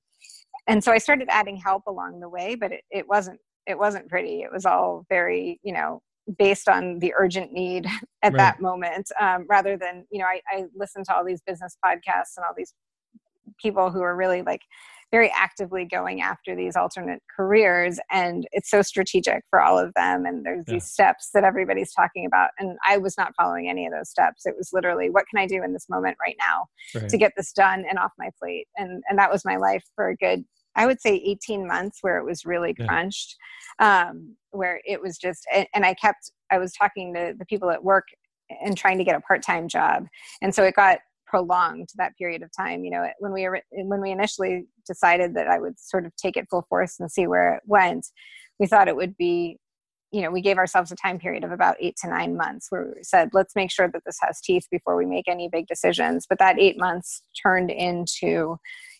and 0.66 0.82
so 0.82 0.90
I 0.90 0.98
started 0.98 1.28
adding 1.30 1.56
help 1.56 1.84
along 1.86 2.18
the 2.18 2.28
way, 2.28 2.56
but 2.56 2.72
it, 2.72 2.82
it 2.90 3.08
wasn't 3.08 3.38
it 3.66 3.78
wasn't 3.78 4.08
pretty. 4.08 4.42
It 4.42 4.52
was 4.52 4.66
all 4.66 5.06
very, 5.08 5.58
you 5.62 5.72
know, 5.72 6.02
based 6.38 6.68
on 6.68 6.98
the 6.98 7.14
urgent 7.16 7.52
need 7.52 7.86
at 8.22 8.32
right. 8.32 8.36
that 8.36 8.60
moment, 8.60 9.10
um, 9.20 9.46
rather 9.48 9.76
than, 9.76 10.04
you 10.10 10.18
know, 10.18 10.26
I, 10.26 10.40
I 10.50 10.64
listened 10.74 11.06
to 11.06 11.14
all 11.14 11.24
these 11.24 11.40
business 11.46 11.76
podcasts 11.84 12.36
and 12.36 12.44
all 12.46 12.54
these 12.56 12.74
people 13.60 13.90
who 13.90 14.00
are 14.00 14.16
really 14.16 14.42
like 14.42 14.60
very 15.14 15.30
actively 15.32 15.84
going 15.84 16.22
after 16.22 16.56
these 16.56 16.74
alternate 16.74 17.22
careers 17.36 18.00
and 18.10 18.48
it's 18.50 18.68
so 18.68 18.82
strategic 18.82 19.44
for 19.48 19.60
all 19.60 19.78
of 19.78 19.94
them 19.94 20.26
and 20.26 20.44
there's 20.44 20.64
yeah. 20.66 20.74
these 20.74 20.86
steps 20.86 21.30
that 21.32 21.44
everybody's 21.44 21.92
talking 21.92 22.26
about 22.26 22.50
and 22.58 22.76
i 22.84 22.96
was 22.96 23.16
not 23.16 23.32
following 23.36 23.68
any 23.68 23.86
of 23.86 23.92
those 23.92 24.10
steps 24.10 24.44
it 24.44 24.56
was 24.58 24.70
literally 24.72 25.10
what 25.10 25.24
can 25.30 25.40
i 25.40 25.46
do 25.46 25.62
in 25.62 25.72
this 25.72 25.88
moment 25.88 26.16
right 26.20 26.34
now 26.40 26.64
right. 27.00 27.08
to 27.08 27.16
get 27.16 27.30
this 27.36 27.52
done 27.52 27.84
and 27.88 27.96
off 27.96 28.10
my 28.18 28.28
plate 28.40 28.66
and 28.76 29.04
and 29.08 29.16
that 29.16 29.30
was 29.30 29.44
my 29.44 29.56
life 29.56 29.84
for 29.94 30.08
a 30.08 30.16
good 30.16 30.44
i 30.74 30.84
would 30.84 31.00
say 31.00 31.14
18 31.14 31.64
months 31.64 31.98
where 32.00 32.18
it 32.18 32.24
was 32.24 32.44
really 32.44 32.74
crunched 32.74 33.36
yeah. 33.80 34.08
um, 34.08 34.34
where 34.50 34.80
it 34.84 35.00
was 35.00 35.16
just 35.16 35.46
and, 35.54 35.68
and 35.74 35.86
i 35.86 35.94
kept 35.94 36.32
i 36.50 36.58
was 36.58 36.72
talking 36.72 37.14
to 37.14 37.34
the 37.38 37.46
people 37.46 37.70
at 37.70 37.84
work 37.84 38.08
and 38.64 38.76
trying 38.76 38.98
to 38.98 39.04
get 39.04 39.14
a 39.14 39.20
part-time 39.20 39.68
job 39.68 40.06
and 40.42 40.52
so 40.52 40.64
it 40.64 40.74
got 40.74 40.98
prolonged 41.34 41.88
that 41.96 42.16
period 42.16 42.42
of 42.42 42.50
time 42.56 42.84
you 42.84 42.90
know 42.90 43.04
when 43.18 43.32
we 43.32 43.48
when 43.72 44.00
we 44.00 44.12
initially 44.12 44.66
decided 44.86 45.34
that 45.34 45.48
i 45.48 45.58
would 45.58 45.76
sort 45.78 46.06
of 46.06 46.14
take 46.16 46.36
it 46.36 46.46
full 46.48 46.64
force 46.68 47.00
and 47.00 47.10
see 47.10 47.26
where 47.26 47.56
it 47.56 47.62
went 47.66 48.06
we 48.60 48.66
thought 48.66 48.86
it 48.86 48.94
would 48.94 49.16
be 49.16 49.58
you 50.14 50.22
know 50.22 50.30
we 50.30 50.40
gave 50.40 50.58
ourselves 50.58 50.92
a 50.92 50.96
time 50.96 51.18
period 51.18 51.42
of 51.42 51.50
about 51.50 51.76
eight 51.80 51.96
to 52.00 52.08
nine 52.08 52.36
months 52.36 52.66
where 52.70 52.92
we 52.94 53.02
said 53.02 53.28
let's 53.32 53.56
make 53.56 53.70
sure 53.70 53.88
that 53.88 54.02
this 54.06 54.18
has 54.22 54.40
teeth 54.40 54.64
before 54.70 54.96
we 54.96 55.04
make 55.04 55.26
any 55.26 55.48
big 55.48 55.66
decisions. 55.66 56.24
But 56.28 56.38
that 56.38 56.58
eight 56.58 56.78
months 56.78 57.22
turned 57.42 57.70
into 57.70 58.56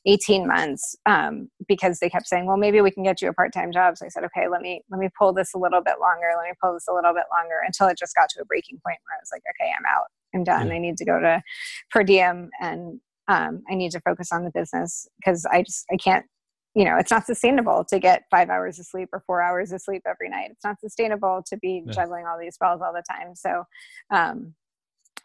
18 0.07 0.47
months 0.47 0.97
um, 1.07 1.49
because 1.67 1.99
they 1.99 2.11
kept 2.11 2.27
saying 2.27 2.47
well 2.47 2.57
maybe 2.57 2.81
we 2.81 2.91
can 2.91 3.03
get 3.03 3.23
you 3.23 3.29
a 3.29 3.33
part-time 3.33 3.73
job. 3.73 3.97
So 3.97 4.07
i 4.07 4.09
said 4.09 4.25
okay 4.25 4.49
let 4.49 4.61
me 4.61 4.83
let 4.91 4.99
me 4.99 5.09
pull 5.19 5.33
this 5.33 5.55
a 5.55 5.59
little 5.59 5.81
bit 5.81 5.97
longer 6.01 6.31
let 6.37 6.45
me 6.45 6.55
pull 6.63 6.75
this 6.75 6.87
a 6.89 6.93
little 6.93 7.15
bit 7.15 7.25
longer 7.37 7.57
until 7.67 7.89
it 7.89 7.99
just 7.99 8.15
got 8.15 8.29
to 8.31 8.43
a 8.43 8.45
breaking 8.45 8.81
point 8.85 8.99
where 9.05 9.17
i 9.17 9.21
was 9.21 9.31
like 9.33 9.43
okay 9.51 9.71
i'm 9.77 9.85
out 9.87 10.07
i'm 10.35 10.45
done 10.45 10.71
i 10.73 10.79
need 10.79 10.97
to 10.97 11.05
go 11.05 11.19
to 11.21 11.43
per 11.91 12.03
diem 12.03 12.51
and 12.61 13.01
um, 13.29 13.63
i 13.71 13.75
need 13.75 13.91
to 13.93 14.01
focus 14.01 14.31
on 14.33 14.45
the 14.45 14.51
business 14.51 15.09
because 15.19 15.47
i 15.47 15.63
just 15.63 15.85
i 15.93 15.97
can't 15.97 16.27
you 16.75 16.85
know 16.85 16.97
it's 16.99 17.11
not 17.11 17.25
sustainable 17.25 17.85
to 17.89 17.99
get 17.99 18.25
five 18.31 18.51
hours 18.51 18.79
of 18.79 18.87
sleep 18.87 19.09
or 19.13 19.23
four 19.27 19.41
hours 19.41 19.73
of 19.73 19.81
sleep 19.81 20.03
every 20.07 20.29
night. 20.29 20.51
It's 20.51 20.65
not 20.65 20.81
sustainable 20.81 21.43
to 21.47 21.57
be 21.59 21.83
yeah. 21.87 21.93
juggling 21.93 22.27
all 22.27 22.39
these 22.39 22.59
balls 22.59 22.81
all 22.83 22.93
the 22.93 23.05
time. 23.09 23.35
So 23.35 23.65
um 24.11 24.55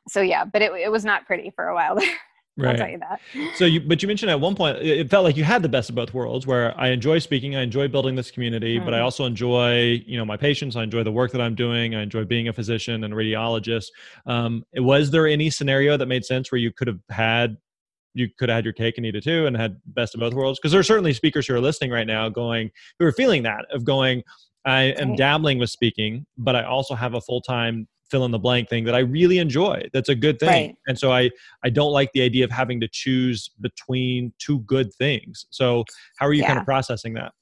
so 0.07 0.21
yeah 0.21 0.45
but 0.45 0.61
it, 0.61 0.71
it 0.73 0.91
was 0.91 1.03
not 1.03 1.25
pretty 1.25 1.51
for 1.55 1.67
a 1.67 1.75
while 1.75 1.95
there 1.99 2.15
Right. 2.65 2.71
I'll 2.71 2.77
tell 2.77 2.89
you 2.89 2.99
that. 2.99 3.21
So 3.55 3.65
you, 3.65 3.79
but 3.81 4.01
you 4.01 4.07
mentioned 4.07 4.31
at 4.31 4.39
one 4.39 4.55
point 4.55 4.77
it 4.77 5.09
felt 5.09 5.23
like 5.23 5.37
you 5.37 5.43
had 5.43 5.61
the 5.61 5.69
best 5.69 5.89
of 5.89 5.95
both 5.95 6.13
worlds, 6.13 6.45
where 6.45 6.79
I 6.79 6.89
enjoy 6.89 7.19
speaking, 7.19 7.55
I 7.55 7.61
enjoy 7.61 7.87
building 7.87 8.15
this 8.15 8.31
community, 8.31 8.75
mm-hmm. 8.75 8.85
but 8.85 8.93
I 8.93 8.97
mm-hmm. 8.97 9.05
also 9.05 9.25
enjoy, 9.25 10.03
you 10.05 10.17
know, 10.17 10.25
my 10.25 10.37
patients. 10.37 10.75
I 10.75 10.83
enjoy 10.83 11.03
the 11.03 11.11
work 11.11 11.31
that 11.31 11.41
I'm 11.41 11.55
doing. 11.55 11.95
I 11.95 12.01
enjoy 12.01 12.25
being 12.25 12.47
a 12.47 12.53
physician 12.53 13.03
and 13.03 13.13
a 13.13 13.17
radiologist. 13.17 13.87
Um, 14.25 14.63
was 14.75 15.11
there 15.11 15.27
any 15.27 15.49
scenario 15.49 15.97
that 15.97 16.07
made 16.07 16.25
sense 16.25 16.51
where 16.51 16.59
you 16.59 16.71
could 16.71 16.87
have 16.87 16.99
had, 17.09 17.57
you 18.13 18.27
could 18.37 18.49
have 18.49 18.57
had 18.57 18.65
your 18.65 18.73
cake 18.73 18.97
and 18.97 19.05
eat 19.05 19.15
it 19.15 19.23
too, 19.23 19.45
and 19.45 19.55
had 19.55 19.79
best 19.85 20.13
of 20.15 20.19
both 20.19 20.33
worlds? 20.33 20.59
Because 20.59 20.71
there 20.71 20.79
are 20.79 20.83
certainly 20.83 21.13
speakers 21.13 21.47
who 21.47 21.55
are 21.55 21.61
listening 21.61 21.91
right 21.91 22.07
now, 22.07 22.29
going, 22.29 22.71
who 22.97 23.05
are 23.05 23.11
feeling 23.11 23.43
that 23.43 23.65
of 23.71 23.83
going. 23.83 24.23
I 24.65 24.93
am 24.99 25.15
dabbling 25.15 25.57
with 25.57 25.69
speaking, 25.69 26.25
but 26.37 26.55
I 26.55 26.63
also 26.63 26.93
have 26.93 27.13
a 27.13 27.21
full 27.21 27.41
time 27.41 27.87
fill 28.09 28.25
in 28.25 28.31
the 28.31 28.39
blank 28.39 28.69
thing 28.69 28.83
that 28.85 28.95
I 28.95 28.99
really 28.99 29.37
enjoy. 29.37 29.87
That's 29.93 30.09
a 30.09 30.15
good 30.15 30.39
thing. 30.39 30.49
Right. 30.49 30.75
And 30.87 30.97
so 30.97 31.11
I 31.11 31.29
I 31.63 31.69
don't 31.69 31.91
like 31.91 32.11
the 32.13 32.21
idea 32.21 32.43
of 32.43 32.51
having 32.51 32.79
to 32.81 32.87
choose 32.87 33.49
between 33.61 34.33
two 34.39 34.59
good 34.59 34.93
things. 34.93 35.45
So 35.49 35.85
how 36.17 36.27
are 36.27 36.33
you 36.33 36.41
yeah. 36.41 36.47
kind 36.47 36.59
of 36.59 36.65
processing 36.65 37.13
that? 37.13 37.33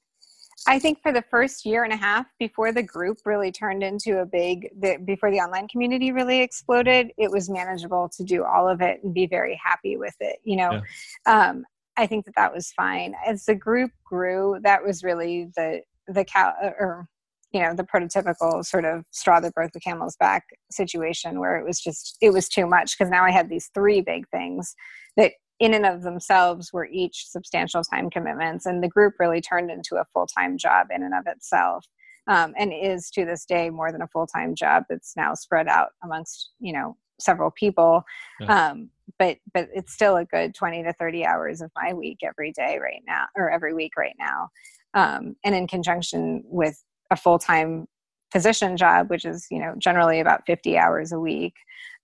I 0.66 0.78
think 0.78 1.00
for 1.00 1.12
the 1.12 1.22
first 1.22 1.64
year 1.64 1.84
and 1.84 1.92
a 1.92 1.96
half 1.96 2.26
before 2.38 2.72
the 2.72 2.82
group 2.82 3.18
really 3.24 3.50
turned 3.50 3.82
into 3.82 4.18
a 4.18 4.26
big, 4.26 4.68
the, 4.78 4.98
before 5.02 5.30
the 5.30 5.38
online 5.38 5.66
community 5.68 6.12
really 6.12 6.40
exploded, 6.40 7.10
it 7.16 7.30
was 7.30 7.48
manageable 7.48 8.10
to 8.16 8.22
do 8.22 8.44
all 8.44 8.68
of 8.68 8.82
it 8.82 9.00
and 9.02 9.14
be 9.14 9.26
very 9.26 9.58
happy 9.64 9.96
with 9.96 10.14
it. 10.20 10.40
You 10.44 10.56
know, 10.56 10.82
yeah. 11.26 11.48
um, 11.48 11.64
I 11.96 12.06
think 12.06 12.26
that 12.26 12.34
that 12.36 12.52
was 12.52 12.72
fine. 12.72 13.14
As 13.26 13.46
the 13.46 13.54
group 13.54 13.92
grew, 14.04 14.58
that 14.62 14.84
was 14.84 15.02
really 15.02 15.50
the 15.56 15.82
the 16.06 16.24
cow 16.24 16.52
or 16.60 17.08
you 17.52 17.60
know 17.60 17.74
the 17.74 17.84
prototypical 17.84 18.64
sort 18.64 18.84
of 18.84 19.04
straw 19.10 19.40
that 19.40 19.54
broke 19.54 19.72
the 19.72 19.80
camel's 19.80 20.16
back 20.16 20.44
situation 20.70 21.40
where 21.40 21.56
it 21.56 21.66
was 21.66 21.80
just 21.80 22.16
it 22.20 22.30
was 22.30 22.48
too 22.48 22.66
much 22.66 22.96
because 22.96 23.10
now 23.10 23.24
i 23.24 23.30
had 23.30 23.48
these 23.48 23.70
three 23.74 24.00
big 24.00 24.28
things 24.28 24.74
that 25.16 25.32
in 25.60 25.74
and 25.74 25.86
of 25.86 26.02
themselves 26.02 26.72
were 26.72 26.86
each 26.86 27.26
substantial 27.26 27.82
time 27.82 28.10
commitments 28.10 28.66
and 28.66 28.82
the 28.82 28.88
group 28.88 29.14
really 29.18 29.40
turned 29.40 29.70
into 29.70 29.96
a 29.96 30.04
full-time 30.12 30.56
job 30.56 30.88
in 30.94 31.02
and 31.02 31.14
of 31.14 31.24
itself 31.26 31.84
um, 32.28 32.52
and 32.58 32.72
is 32.72 33.10
to 33.10 33.24
this 33.24 33.44
day 33.44 33.70
more 33.70 33.90
than 33.90 34.02
a 34.02 34.08
full-time 34.08 34.54
job 34.54 34.84
that's 34.88 35.16
now 35.16 35.34
spread 35.34 35.66
out 35.68 35.88
amongst 36.04 36.50
you 36.60 36.72
know 36.72 36.96
several 37.20 37.50
people 37.50 38.04
yeah. 38.40 38.68
um, 38.68 38.90
but 39.18 39.38
but 39.52 39.68
it's 39.74 39.92
still 39.92 40.16
a 40.16 40.24
good 40.24 40.54
20 40.54 40.84
to 40.84 40.92
30 40.92 41.24
hours 41.24 41.60
of 41.60 41.70
my 41.74 41.92
week 41.92 42.18
every 42.22 42.52
day 42.52 42.78
right 42.80 43.02
now 43.06 43.24
or 43.34 43.50
every 43.50 43.74
week 43.74 43.92
right 43.96 44.14
now 44.18 44.48
um, 44.94 45.34
and 45.44 45.54
in 45.54 45.66
conjunction 45.66 46.42
with 46.46 46.82
a 47.10 47.16
full-time 47.16 47.86
physician 48.32 48.76
job 48.76 49.08
which 49.10 49.24
is 49.24 49.46
you 49.50 49.58
know 49.58 49.74
generally 49.78 50.20
about 50.20 50.42
50 50.46 50.76
hours 50.76 51.12
a 51.12 51.20
week 51.20 51.54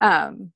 um, 0.00 0.52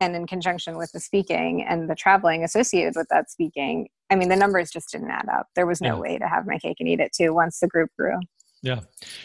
and 0.00 0.16
in 0.16 0.26
conjunction 0.26 0.76
with 0.76 0.90
the 0.92 1.00
speaking 1.00 1.64
and 1.64 1.88
the 1.88 1.94
traveling 1.94 2.42
associated 2.42 2.94
with 2.96 3.06
that 3.10 3.30
speaking 3.30 3.88
i 4.10 4.16
mean 4.16 4.28
the 4.28 4.36
numbers 4.36 4.70
just 4.70 4.90
didn't 4.90 5.10
add 5.10 5.28
up 5.32 5.46
there 5.54 5.66
was 5.66 5.80
no 5.80 5.94
yeah. 5.94 6.00
way 6.00 6.18
to 6.18 6.26
have 6.26 6.46
my 6.46 6.58
cake 6.58 6.76
and 6.80 6.88
eat 6.88 7.00
it 7.00 7.12
too 7.12 7.32
once 7.32 7.60
the 7.60 7.68
group 7.68 7.90
grew 7.98 8.18
yeah, 8.64 8.78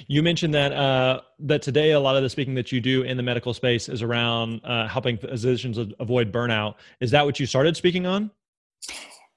you 0.08 0.24
mentioned 0.24 0.56
that 0.56 0.74
uh, 0.74 1.22
that 1.40 1.62
today 1.62 1.92
a 1.92 2.00
lot 2.00 2.16
of 2.16 2.24
the 2.24 2.30
speaking 2.30 2.56
that 2.56 2.72
you 2.72 2.82
do 2.82 3.04
in 3.04 3.18
the 3.18 3.24
medical 3.24 3.54
space 3.54 3.88
is 3.88 4.02
around 4.02 4.62
uh, 4.64 4.88
helping 4.88 5.16
physicians 5.16 5.78
avoid 6.00 6.32
burnout. 6.32 6.76
Is 7.02 7.12
that 7.12 7.24
what 7.24 7.40
you 7.40 7.46
started 7.46 7.78
speaking 7.78 8.08
on? 8.08 8.32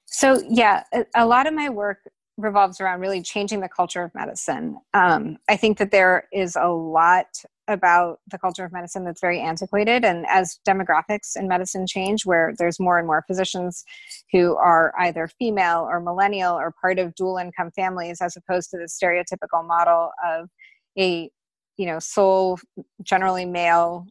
So 0.07 0.43
yeah, 0.49 0.85
a 1.15 1.27
lot 1.27 1.47
of 1.47 1.53
my 1.53 1.69
work 1.69 1.99
revolves 2.41 2.81
around 2.81 3.01
really 3.01 3.23
changing 3.23 3.61
the 3.61 3.69
culture 3.69 4.03
of 4.03 4.15
medicine. 4.15 4.79
Um, 4.95 5.39
I 5.49 5.57
think 5.57 5.79
that 5.79 5.91
there 5.91 6.29
is 6.33 6.57
a 6.57 6.69
lot 6.69 7.27
about 7.69 8.19
the 8.29 8.39
culture 8.39 8.65
of 8.65 8.73
medicine 8.73 9.05
that's 9.05 9.21
very 9.21 9.41
antiquated. 9.41 10.05
And 10.05 10.27
as 10.29 10.59
demographics 10.67 11.37
in 11.37 11.47
medicine 11.47 11.87
change, 11.87 12.27
where 12.27 12.53
there's 12.59 12.81
more 12.81 12.99
and 12.99 13.07
more 13.07 13.25
physicians 13.27 13.85
who 14.33 14.57
are 14.57 14.93
either 14.99 15.29
female 15.39 15.87
or 15.89 16.01
millennial 16.01 16.55
or 16.57 16.75
part 16.81 16.99
of 16.99 17.15
dual 17.15 17.37
income 17.37 17.71
families, 17.71 18.21
as 18.21 18.37
opposed 18.37 18.71
to 18.71 18.79
the 18.79 18.85
stereotypical 18.85 19.67
model 19.67 20.11
of 20.25 20.49
a 20.99 21.31
you 21.77 21.87
know 21.87 22.01
sole 22.01 22.59
generally 23.03 23.45
male 23.45 24.07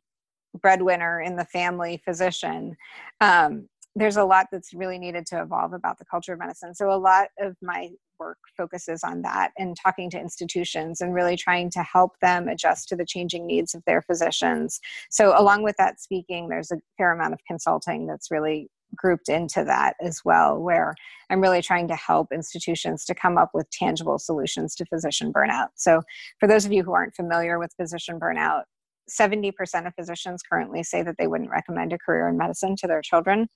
breadwinner 0.61 1.21
in 1.21 1.35
the 1.35 1.45
family 1.45 2.01
physician 2.05 2.75
um, 3.19 3.67
there's 3.95 4.17
a 4.17 4.23
lot 4.23 4.47
that's 4.51 4.73
really 4.73 4.97
needed 4.97 5.25
to 5.27 5.41
evolve 5.41 5.73
about 5.73 5.97
the 5.97 6.05
culture 6.05 6.33
of 6.33 6.39
medicine. 6.39 6.73
So 6.73 6.91
a 6.91 6.95
lot 6.95 7.27
of 7.39 7.55
my 7.61 7.89
work 8.19 8.37
focuses 8.55 9.03
on 9.03 9.21
that 9.21 9.51
and 9.57 9.75
talking 9.75 10.09
to 10.09 10.19
institutions 10.19 11.01
and 11.01 11.13
really 11.13 11.35
trying 11.35 11.69
to 11.71 11.83
help 11.83 12.19
them 12.19 12.47
adjust 12.47 12.89
to 12.89 12.95
the 12.95 13.05
changing 13.05 13.45
needs 13.45 13.73
of 13.73 13.83
their 13.85 14.01
physicians. 14.01 14.79
So 15.09 15.39
along 15.39 15.63
with 15.63 15.75
that 15.77 15.99
speaking, 15.99 16.49
there's 16.49 16.71
a 16.71 16.79
fair 16.97 17.11
amount 17.11 17.33
of 17.33 17.39
consulting 17.47 18.07
that's 18.07 18.31
really 18.31 18.69
grouped 18.95 19.29
into 19.29 19.63
that 19.63 19.93
as 20.01 20.21
well 20.25 20.59
where 20.59 20.95
i'm 21.29 21.41
really 21.41 21.61
trying 21.61 21.87
to 21.87 21.95
help 21.95 22.31
institutions 22.31 23.05
to 23.05 23.13
come 23.13 23.37
up 23.37 23.51
with 23.53 23.69
tangible 23.69 24.17
solutions 24.17 24.73
to 24.73 24.83
physician 24.85 25.31
burnout 25.31 25.67
so 25.75 26.01
for 26.39 26.47
those 26.47 26.65
of 26.65 26.71
you 26.71 26.81
who 26.81 26.91
aren't 26.91 27.13
familiar 27.13 27.59
with 27.59 27.71
physician 27.79 28.19
burnout 28.19 28.63
70% 29.07 29.53
of 29.85 29.93
physicians 29.93 30.41
currently 30.41 30.81
say 30.81 31.03
that 31.03 31.17
they 31.19 31.27
wouldn't 31.27 31.51
recommend 31.51 31.93
a 31.93 31.99
career 31.99 32.27
in 32.29 32.35
medicine 32.35 32.75
to 32.77 32.87
their 32.87 33.03
children 33.03 33.47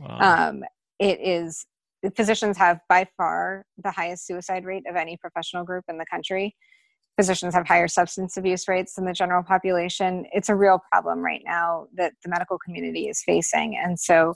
Wow. 0.00 0.48
Um, 0.48 0.64
it 0.98 1.20
is 1.20 1.66
physicians 2.16 2.56
have 2.56 2.80
by 2.88 3.06
far 3.16 3.64
the 3.82 3.90
highest 3.90 4.26
suicide 4.26 4.64
rate 4.64 4.84
of 4.88 4.96
any 4.96 5.16
professional 5.16 5.64
group 5.64 5.84
in 5.88 5.98
the 5.98 6.06
country. 6.06 6.56
Physicians 7.16 7.54
have 7.54 7.66
higher 7.66 7.88
substance 7.88 8.36
abuse 8.36 8.66
rates 8.66 8.94
than 8.94 9.04
the 9.04 9.12
general 9.12 9.42
population. 9.42 10.24
It's 10.32 10.48
a 10.48 10.56
real 10.56 10.80
problem 10.90 11.20
right 11.20 11.42
now 11.44 11.86
that 11.96 12.14
the 12.22 12.30
medical 12.30 12.58
community 12.58 13.08
is 13.08 13.22
facing. 13.22 13.76
And 13.76 13.98
so 13.98 14.34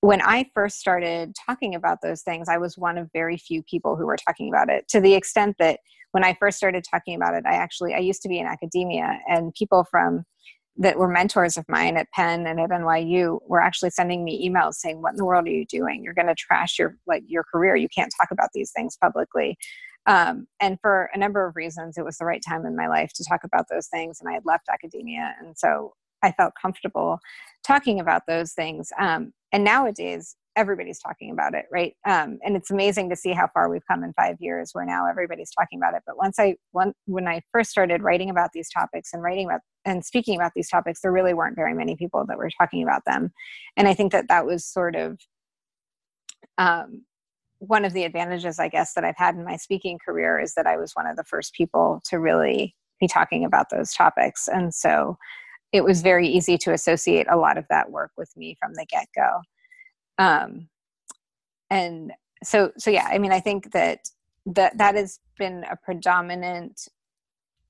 when 0.00 0.22
I 0.22 0.46
first 0.54 0.78
started 0.78 1.34
talking 1.46 1.74
about 1.74 1.98
those 2.02 2.22
things, 2.22 2.48
I 2.48 2.56
was 2.56 2.78
one 2.78 2.96
of 2.96 3.10
very 3.12 3.36
few 3.36 3.62
people 3.62 3.96
who 3.96 4.06
were 4.06 4.16
talking 4.16 4.48
about 4.48 4.70
it 4.70 4.88
to 4.88 5.00
the 5.00 5.14
extent 5.14 5.56
that 5.58 5.80
when 6.12 6.24
I 6.24 6.36
first 6.40 6.56
started 6.56 6.84
talking 6.90 7.14
about 7.14 7.34
it, 7.34 7.44
I 7.46 7.54
actually 7.54 7.94
I 7.94 7.98
used 7.98 8.22
to 8.22 8.28
be 8.28 8.38
in 8.38 8.46
academia 8.46 9.20
and 9.28 9.54
people 9.54 9.84
from 9.90 10.24
that 10.80 10.98
were 10.98 11.06
mentors 11.06 11.58
of 11.58 11.68
mine 11.68 11.98
at 11.98 12.10
Penn 12.12 12.46
and 12.46 12.58
at 12.58 12.70
NYU 12.70 13.38
were 13.46 13.60
actually 13.60 13.90
sending 13.90 14.24
me 14.24 14.48
emails 14.48 14.74
saying, 14.74 15.02
"What 15.02 15.10
in 15.10 15.16
the 15.16 15.26
world 15.26 15.46
are 15.46 15.50
you 15.50 15.66
doing? 15.66 16.02
You're 16.02 16.14
going 16.14 16.26
to 16.26 16.34
trash 16.34 16.78
your 16.78 16.96
like 17.06 17.22
your 17.26 17.44
career. 17.44 17.76
You 17.76 17.88
can't 17.88 18.12
talk 18.18 18.30
about 18.30 18.48
these 18.54 18.72
things 18.72 18.96
publicly." 19.00 19.56
Um, 20.06 20.46
and 20.58 20.78
for 20.80 21.10
a 21.12 21.18
number 21.18 21.46
of 21.46 21.54
reasons, 21.54 21.98
it 21.98 22.04
was 22.04 22.16
the 22.16 22.24
right 22.24 22.42
time 22.46 22.64
in 22.64 22.74
my 22.74 22.88
life 22.88 23.12
to 23.14 23.24
talk 23.28 23.44
about 23.44 23.66
those 23.70 23.88
things. 23.88 24.18
And 24.20 24.28
I 24.28 24.32
had 24.32 24.46
left 24.46 24.70
academia, 24.72 25.34
and 25.38 25.56
so 25.56 25.92
I 26.22 26.32
felt 26.32 26.54
comfortable 26.60 27.20
talking 27.62 28.00
about 28.00 28.22
those 28.26 28.52
things. 28.54 28.90
Um, 28.98 29.32
and 29.52 29.62
nowadays, 29.62 30.34
everybody's 30.56 30.98
talking 30.98 31.30
about 31.30 31.54
it, 31.54 31.66
right? 31.70 31.94
Um, 32.06 32.38
and 32.44 32.56
it's 32.56 32.70
amazing 32.70 33.08
to 33.10 33.16
see 33.16 33.32
how 33.32 33.48
far 33.54 33.68
we've 33.68 33.86
come 33.86 34.02
in 34.02 34.12
five 34.14 34.36
years, 34.40 34.70
where 34.72 34.84
now 34.84 35.06
everybody's 35.08 35.50
talking 35.50 35.78
about 35.78 35.94
it. 35.94 36.02
But 36.06 36.16
once 36.16 36.38
I, 36.38 36.56
one, 36.72 36.92
when 37.06 37.28
I 37.28 37.40
first 37.52 37.70
started 37.70 38.02
writing 38.02 38.30
about 38.30 38.50
these 38.52 38.68
topics 38.68 39.10
and 39.12 39.22
writing 39.22 39.46
about 39.46 39.60
and 39.84 40.04
speaking 40.04 40.36
about 40.36 40.52
these 40.54 40.68
topics, 40.68 41.00
there 41.00 41.12
really 41.12 41.34
weren't 41.34 41.56
very 41.56 41.74
many 41.74 41.96
people 41.96 42.24
that 42.26 42.36
were 42.36 42.50
talking 42.58 42.82
about 42.82 43.02
them. 43.06 43.30
And 43.76 43.88
I 43.88 43.94
think 43.94 44.12
that 44.12 44.28
that 44.28 44.44
was 44.44 44.66
sort 44.66 44.96
of 44.96 45.18
um, 46.58 47.04
one 47.58 47.84
of 47.84 47.92
the 47.92 48.04
advantages, 48.04 48.58
I 48.58 48.68
guess, 48.68 48.94
that 48.94 49.04
I've 49.04 49.16
had 49.16 49.34
in 49.34 49.44
my 49.44 49.56
speaking 49.56 49.98
career 50.04 50.40
is 50.40 50.54
that 50.54 50.66
I 50.66 50.76
was 50.76 50.92
one 50.94 51.06
of 51.06 51.16
the 51.16 51.24
first 51.24 51.54
people 51.54 52.00
to 52.06 52.18
really 52.18 52.74
be 53.00 53.06
talking 53.06 53.44
about 53.44 53.70
those 53.70 53.92
topics. 53.92 54.48
And 54.48 54.74
so 54.74 55.16
it 55.72 55.84
was 55.84 56.02
very 56.02 56.28
easy 56.28 56.58
to 56.58 56.72
associate 56.72 57.26
a 57.30 57.36
lot 57.36 57.56
of 57.56 57.64
that 57.70 57.90
work 57.90 58.10
with 58.16 58.30
me 58.36 58.56
from 58.60 58.74
the 58.74 58.86
get 58.86 59.06
go. 59.14 59.40
Um, 60.20 60.68
and 61.70 62.12
so, 62.44 62.72
so 62.76 62.90
yeah, 62.90 63.08
I 63.10 63.18
mean, 63.18 63.32
I 63.32 63.40
think 63.40 63.72
that 63.72 64.00
that 64.46 64.76
that 64.78 64.94
has 64.94 65.18
been 65.38 65.64
a 65.70 65.76
predominant 65.76 66.88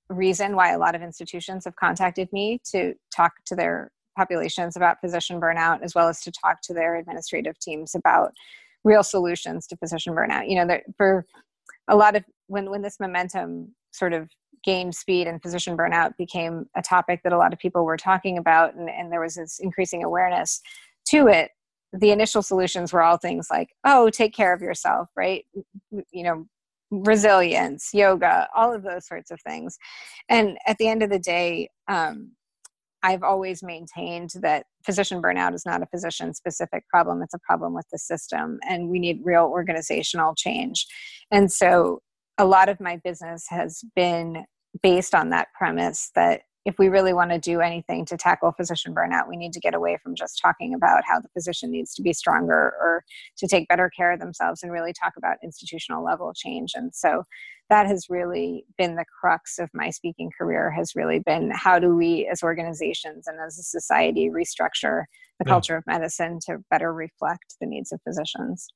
reason 0.08 0.56
why 0.56 0.72
a 0.72 0.78
lot 0.78 0.94
of 0.94 1.02
institutions 1.02 1.64
have 1.64 1.76
contacted 1.76 2.32
me 2.32 2.60
to 2.72 2.94
talk 3.14 3.32
to 3.46 3.54
their 3.54 3.92
populations 4.16 4.76
about 4.76 5.00
physician 5.00 5.40
burnout, 5.40 5.82
as 5.82 5.94
well 5.94 6.08
as 6.08 6.20
to 6.22 6.32
talk 6.32 6.60
to 6.62 6.74
their 6.74 6.96
administrative 6.96 7.58
teams 7.60 7.94
about 7.94 8.32
real 8.82 9.04
solutions 9.04 9.66
to 9.68 9.76
physician 9.76 10.14
burnout. 10.14 10.48
You 10.48 10.56
know, 10.56 10.66
that 10.66 10.82
for 10.96 11.26
a 11.86 11.96
lot 11.96 12.16
of 12.16 12.24
when 12.48 12.68
when 12.68 12.82
this 12.82 12.98
momentum 12.98 13.74
sort 13.92 14.12
of 14.12 14.28
gained 14.64 14.94
speed 14.94 15.26
and 15.26 15.40
physician 15.40 15.76
burnout 15.76 16.16
became 16.16 16.66
a 16.76 16.82
topic 16.82 17.20
that 17.22 17.32
a 17.32 17.38
lot 17.38 17.52
of 17.52 17.58
people 17.60 17.84
were 17.84 17.96
talking 17.96 18.38
about, 18.38 18.74
and, 18.74 18.90
and 18.90 19.12
there 19.12 19.20
was 19.20 19.36
this 19.36 19.60
increasing 19.60 20.02
awareness 20.02 20.60
to 21.06 21.28
it. 21.28 21.52
The 21.92 22.10
initial 22.10 22.42
solutions 22.42 22.92
were 22.92 23.02
all 23.02 23.16
things 23.16 23.48
like, 23.50 23.70
"Oh, 23.84 24.10
take 24.10 24.34
care 24.34 24.52
of 24.52 24.62
yourself," 24.62 25.08
right? 25.16 25.44
You 25.90 26.22
know, 26.24 26.46
resilience, 26.90 27.90
yoga, 27.92 28.48
all 28.54 28.72
of 28.74 28.82
those 28.82 29.06
sorts 29.06 29.30
of 29.30 29.40
things. 29.42 29.78
And 30.28 30.58
at 30.66 30.78
the 30.78 30.88
end 30.88 31.02
of 31.02 31.10
the 31.10 31.18
day, 31.18 31.70
um, 31.88 32.32
I've 33.02 33.22
always 33.22 33.62
maintained 33.62 34.30
that 34.42 34.66
physician 34.84 35.22
burnout 35.22 35.54
is 35.54 35.64
not 35.64 35.82
a 35.82 35.86
physician 35.86 36.34
specific 36.34 36.86
problem, 36.88 37.22
it's 37.22 37.34
a 37.34 37.38
problem 37.38 37.74
with 37.74 37.86
the 37.90 37.98
system, 37.98 38.58
and 38.68 38.88
we 38.90 38.98
need 38.98 39.20
real 39.24 39.44
organizational 39.44 40.34
change. 40.34 40.86
And 41.30 41.50
so 41.50 42.00
a 42.38 42.44
lot 42.44 42.68
of 42.68 42.80
my 42.80 42.98
business 43.02 43.46
has 43.48 43.82
been 43.96 44.44
based 44.82 45.14
on 45.14 45.30
that 45.30 45.48
premise 45.56 46.10
that 46.14 46.42
if 46.66 46.74
we 46.78 46.88
really 46.88 47.14
want 47.14 47.30
to 47.30 47.38
do 47.38 47.60
anything 47.60 48.04
to 48.06 48.16
tackle 48.16 48.52
physician 48.52 48.94
burnout, 48.94 49.28
we 49.28 49.36
need 49.36 49.52
to 49.54 49.60
get 49.60 49.74
away 49.74 49.98
from 50.02 50.14
just 50.14 50.38
talking 50.40 50.74
about 50.74 51.02
how 51.06 51.18
the 51.18 51.28
physician 51.28 51.70
needs 51.70 51.94
to 51.94 52.02
be 52.02 52.12
stronger 52.12 52.54
or 52.54 53.02
to 53.38 53.46
take 53.48 53.68
better 53.68 53.90
care 53.96 54.12
of 54.12 54.20
themselves 54.20 54.62
and 54.62 54.70
really 54.70 54.92
talk 54.92 55.14
about 55.16 55.38
institutional 55.42 56.04
level 56.04 56.32
change. 56.34 56.72
And 56.74 56.94
so 56.94 57.24
that 57.70 57.86
has 57.86 58.06
really 58.10 58.64
been 58.76 58.96
the 58.96 59.06
crux 59.20 59.58
of 59.58 59.70
my 59.72 59.90
speaking 59.90 60.30
career 60.36 60.70
has 60.70 60.94
really 60.94 61.20
been 61.20 61.50
how 61.54 61.78
do 61.78 61.96
we 61.96 62.28
as 62.30 62.42
organizations 62.42 63.26
and 63.26 63.38
as 63.40 63.58
a 63.58 63.62
society 63.62 64.28
restructure 64.28 65.04
the 65.38 65.44
yeah. 65.46 65.52
culture 65.52 65.76
of 65.76 65.86
medicine 65.86 66.38
to 66.46 66.58
better 66.70 66.92
reflect 66.92 67.54
the 67.60 67.66
needs 67.66 67.92
of 67.92 68.00
physicians. 68.02 68.68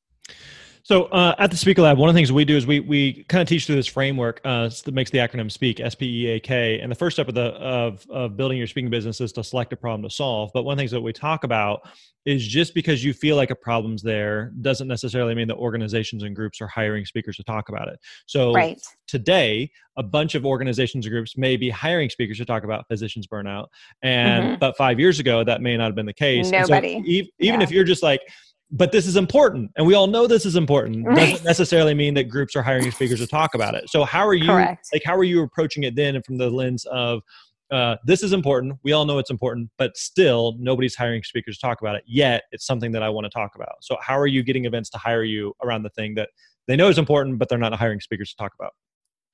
So 0.85 1.05
uh, 1.05 1.35
at 1.39 1.51
the 1.51 1.57
Speaker 1.57 1.81
Lab, 1.81 1.97
one 1.97 2.11
of 2.11 2.15
the 2.15 2.19
things 2.19 2.31
we 2.31 2.45
do 2.45 2.59
is 2.59 2.67
we 2.67 2.79
we 2.81 3.25
kind 3.31 3.41
of 3.41 3.49
teach 3.49 3.65
through 3.65 3.77
this 3.77 3.87
framework 3.87 4.43
uh, 4.45 4.69
that 4.85 4.93
makes 4.93 5.11
the 5.11 5.17
acronym 5.17 5.51
SPEAK, 5.51 5.81
S 5.81 5.95
P 5.95 6.27
E 6.27 6.31
A 6.33 6.41
K. 6.41 6.79
And 6.79 6.93
the 6.93 6.95
first 6.95 7.17
step 7.17 7.27
of 7.27 7.35
the 7.35 7.55
of, 7.55 8.07
of 8.11 8.37
building 8.37 8.59
your 8.59 8.67
speaking 8.67 8.91
business 8.91 9.19
is 9.23 9.33
to 9.33 9.43
select 9.43 9.73
a 9.73 9.77
problem 9.77 10.03
to 10.03 10.15
solve. 10.15 10.51
But 10.53 10.65
one 10.65 10.75
of 10.75 10.77
the 10.77 10.83
things 10.83 10.91
that 10.91 11.01
we 11.01 11.15
talk 11.15 11.45
about 11.45 11.89
is 12.27 12.47
just 12.47 12.75
because 12.75 13.03
you 13.03 13.15
feel 13.15 13.37
like 13.37 13.49
a 13.49 13.55
problem's 13.55 14.03
there 14.03 14.53
doesn't 14.61 14.87
necessarily 14.87 15.35
mean 15.35 15.49
that 15.49 15.57
organizations 15.57 16.23
and 16.23 16.37
groups 16.37 16.61
are 16.61 16.67
hiring 16.67 17.07
speakers 17.07 17.37
to 17.37 17.45
talk 17.45 17.71
about 17.71 17.89
it. 17.89 17.99
So 18.27 18.53
right. 18.53 18.79
today, 19.07 19.71
a 19.97 20.03
bunch 20.03 20.35
of 20.35 20.45
organizations 20.45 21.07
and 21.07 21.13
groups 21.13 21.39
may 21.39 21.57
be 21.57 21.71
hiring 21.71 22.11
speakers 22.11 22.37
to 22.39 22.45
talk 22.45 22.65
about 22.65 22.87
physicians 22.89 23.27
burnout, 23.27 23.69
and 24.03 24.45
mm-hmm. 24.45 24.59
but 24.59 24.77
five 24.77 25.01
years 25.01 25.19
ago 25.19 25.45
that 25.45 25.63
may 25.63 25.79
not 25.79 25.87
have 25.87 25.95
been 25.95 26.05
the 26.05 26.13
case. 26.13 26.51
Nobody. 26.51 26.97
So 26.97 27.05
e- 27.07 27.33
even 27.39 27.61
yeah. 27.61 27.65
if 27.65 27.71
you're 27.71 27.85
just 27.85 28.03
like 28.03 28.21
but 28.75 28.91
this 28.91 29.07
is 29.07 29.15
important 29.15 29.71
and 29.77 29.87
we 29.87 29.95
all 29.95 30.09
know 30.09 30.27
this 30.27 30.45
is 30.45 30.57
important. 30.57 31.07
Right. 31.07 31.31
doesn't 31.31 31.45
necessarily 31.45 31.95
mean 31.95 32.15
that 32.15 32.25
groups 32.25 32.57
are 32.57 32.63
hiring 32.63 32.91
speakers 32.91 33.21
to 33.21 33.27
talk 33.27 33.55
about 33.55 33.75
it. 33.75 33.89
So 33.89 34.05
how 34.05 34.27
are 34.27 34.35
you 34.35 34.47
Correct. 34.47 34.89
like 34.93 35.03
how 35.05 35.15
are 35.15 35.25
you 35.25 35.43
approaching 35.43 35.85
it 35.85 35.95
then 35.95 36.21
from 36.23 36.39
the 36.39 36.51
lens 36.51 36.85
of 36.87 37.23
uh, 37.71 37.97
this 38.05 38.23
is 38.23 38.33
important 38.33 38.75
we 38.83 38.93
all 38.93 39.07
know 39.07 39.19
it's 39.19 39.31
important 39.31 39.71
but 39.79 39.97
still 39.97 40.55
nobody's 40.59 40.95
hiring 40.95 41.23
speakers 41.23 41.57
to 41.57 41.67
talk 41.67 41.81
about 41.81 41.97
it 41.97 42.05
yet 42.07 42.43
it's 42.53 42.67
something 42.67 42.93
that 42.93 43.03
i 43.03 43.09
want 43.09 43.25
to 43.25 43.31
talk 43.31 43.53
about. 43.55 43.77
So 43.81 43.97
how 44.01 44.19
are 44.19 44.27
you 44.27 44.43
getting 44.43 44.65
events 44.65 44.91
to 44.91 44.99
hire 44.99 45.23
you 45.23 45.55
around 45.63 45.83
the 45.83 45.91
thing 45.91 46.15
that 46.17 46.29
they 46.67 46.77
know 46.77 46.89
is 46.89 46.99
important 46.99 47.39
but 47.39 47.49
they're 47.49 47.59
not 47.59 47.73
hiring 47.75 48.01
speakers 48.01 48.31
to 48.31 48.37
talk 48.37 48.53
about? 48.59 48.73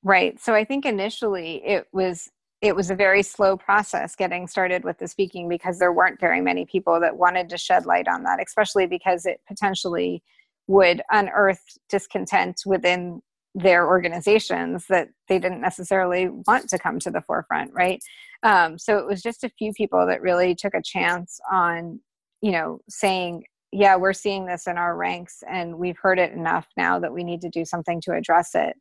Right. 0.02 0.38
So 0.38 0.54
i 0.54 0.64
think 0.64 0.84
initially 0.84 1.62
it 1.64 1.86
was 1.92 2.28
it 2.62 2.76
was 2.76 2.90
a 2.90 2.94
very 2.94 3.22
slow 3.22 3.56
process 3.56 4.14
getting 4.14 4.46
started 4.46 4.84
with 4.84 4.98
the 4.98 5.08
speaking 5.08 5.48
because 5.48 5.78
there 5.78 5.92
weren't 5.92 6.20
very 6.20 6.40
many 6.40 6.66
people 6.66 7.00
that 7.00 7.16
wanted 7.16 7.48
to 7.48 7.56
shed 7.56 7.86
light 7.86 8.06
on 8.06 8.22
that, 8.24 8.42
especially 8.44 8.86
because 8.86 9.24
it 9.24 9.40
potentially 9.48 10.22
would 10.66 11.00
unearth 11.10 11.78
discontent 11.88 12.62
within 12.66 13.22
their 13.54 13.86
organizations 13.86 14.86
that 14.88 15.08
they 15.28 15.38
didn't 15.38 15.60
necessarily 15.60 16.28
want 16.28 16.68
to 16.68 16.78
come 16.78 16.98
to 17.00 17.10
the 17.10 17.22
forefront, 17.22 17.72
right? 17.72 18.04
Um, 18.42 18.78
so 18.78 18.98
it 18.98 19.06
was 19.06 19.22
just 19.22 19.42
a 19.42 19.48
few 19.48 19.72
people 19.72 20.06
that 20.06 20.22
really 20.22 20.54
took 20.54 20.74
a 20.74 20.82
chance 20.82 21.40
on, 21.50 21.98
you 22.42 22.52
know, 22.52 22.80
saying, 22.88 23.44
yeah, 23.72 23.96
we're 23.96 24.12
seeing 24.12 24.46
this 24.46 24.66
in 24.66 24.76
our 24.76 24.96
ranks 24.96 25.42
and 25.50 25.78
we've 25.78 25.98
heard 26.00 26.18
it 26.18 26.32
enough 26.32 26.68
now 26.76 26.98
that 27.00 27.12
we 27.12 27.24
need 27.24 27.40
to 27.40 27.48
do 27.48 27.64
something 27.64 28.00
to 28.02 28.12
address 28.12 28.54
it. 28.54 28.76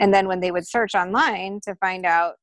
And 0.00 0.14
then 0.14 0.28
when 0.28 0.40
they 0.40 0.50
would 0.50 0.66
search 0.66 0.94
online 0.94 1.60
to 1.64 1.74
find 1.74 2.06
out 2.06 2.36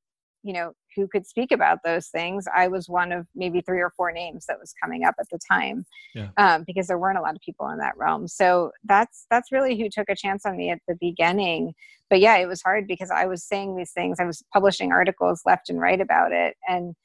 you 0.44 0.54
know 0.54 0.74
who 0.96 1.08
could 1.08 1.26
speak 1.26 1.52
about 1.52 1.80
those 1.84 2.08
things 2.08 2.46
i 2.56 2.68
was 2.68 2.90
one 2.90 3.12
of 3.12 3.26
maybe 3.36 3.62
three 3.62 3.82
or 3.82 3.92
four 3.96 4.12
names 4.12 4.46
that 4.48 4.60
was 4.60 4.74
coming 4.82 5.04
up 5.04 5.16
at 5.20 5.28
the 5.32 5.40
time 5.50 5.86
yeah. 6.16 6.30
um, 6.38 6.64
because 6.66 6.88
there 6.88 6.98
weren't 6.98 7.18
a 7.18 7.22
lot 7.22 7.36
of 7.36 7.42
people 7.42 7.70
in 7.70 7.78
that 7.78 7.98
realm. 7.98 8.28
So 8.28 8.72
that's 8.84 9.26
that's 9.30 9.52
really 9.52 9.78
who 9.78 9.90
took 9.90 10.10
a 10.10 10.16
chance 10.16 10.46
on 10.46 10.58
me 10.58 10.70
at 10.70 10.80
the 10.88 10.98
beginning. 11.00 11.74
But 12.10 12.20
yeah 12.20 12.38
it 12.38 12.48
was 12.48 12.62
hard 12.62 12.88
because 12.88 13.10
i 13.10 13.26
was 13.26 13.44
saying 13.44 13.76
these 13.76 13.94
things 13.94 14.20
i 14.20 14.26
was 14.26 14.44
publishing 14.54 14.92
articles 14.92 15.42
left 15.46 15.70
and 15.70 15.80
right 15.80 16.02
about 16.02 16.32
it. 16.32 16.56
And 16.68 16.96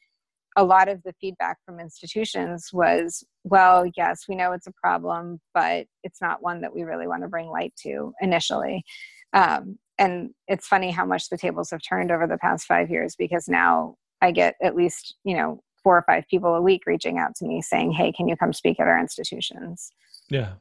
a 0.59 0.65
lot 0.65 0.89
of 0.89 1.03
the 1.03 1.15
feedback 1.21 1.59
from 1.65 1.81
institutions 1.81 2.71
was 2.73 3.23
well 3.45 3.85
yes 3.97 4.25
we 4.29 4.35
know 4.35 4.53
it's 4.53 4.67
a 4.67 4.73
problem 4.73 5.39
but 5.53 5.87
it's 6.03 6.21
not 6.21 6.43
one 6.43 6.63
that 6.63 6.75
we 6.75 6.83
really 6.83 7.07
want 7.07 7.23
to 7.23 7.29
bring 7.29 7.49
light 7.49 7.75
to 7.83 8.13
initially. 8.21 8.85
Um, 9.33 9.79
and 9.99 10.31
it's 10.49 10.67
funny 10.67 10.91
how 10.91 11.07
much 11.07 11.29
the 11.29 11.39
tables 11.39 11.71
have 11.71 11.81
turned 11.83 12.11
over 12.11 12.27
the 12.27 12.39
past 12.39 12.67
five 12.67 12.91
years 12.91 13.17
because 13.17 13.49
now 13.49 13.97
I 14.21 14.31
get 14.31 14.55
at 14.63 14.75
least, 14.75 15.15
you 15.25 15.37
know, 15.37 15.61
four 15.83 15.97
or 15.97 16.03
five 16.03 16.25
people 16.29 16.55
a 16.55 16.61
week 16.61 16.83
reaching 16.87 17.19
out 17.19 17.35
to 17.37 17.47
me 17.47 17.63
saying, 17.63 17.93
Hey, 17.93 18.13
can 18.13 18.29
you 18.29 18.37
come 18.37 18.53
speak 18.53 18.81
at 18.81 18.89
our 18.89 18.99
institutions? 18.99 19.93
Yeah. 20.29 20.55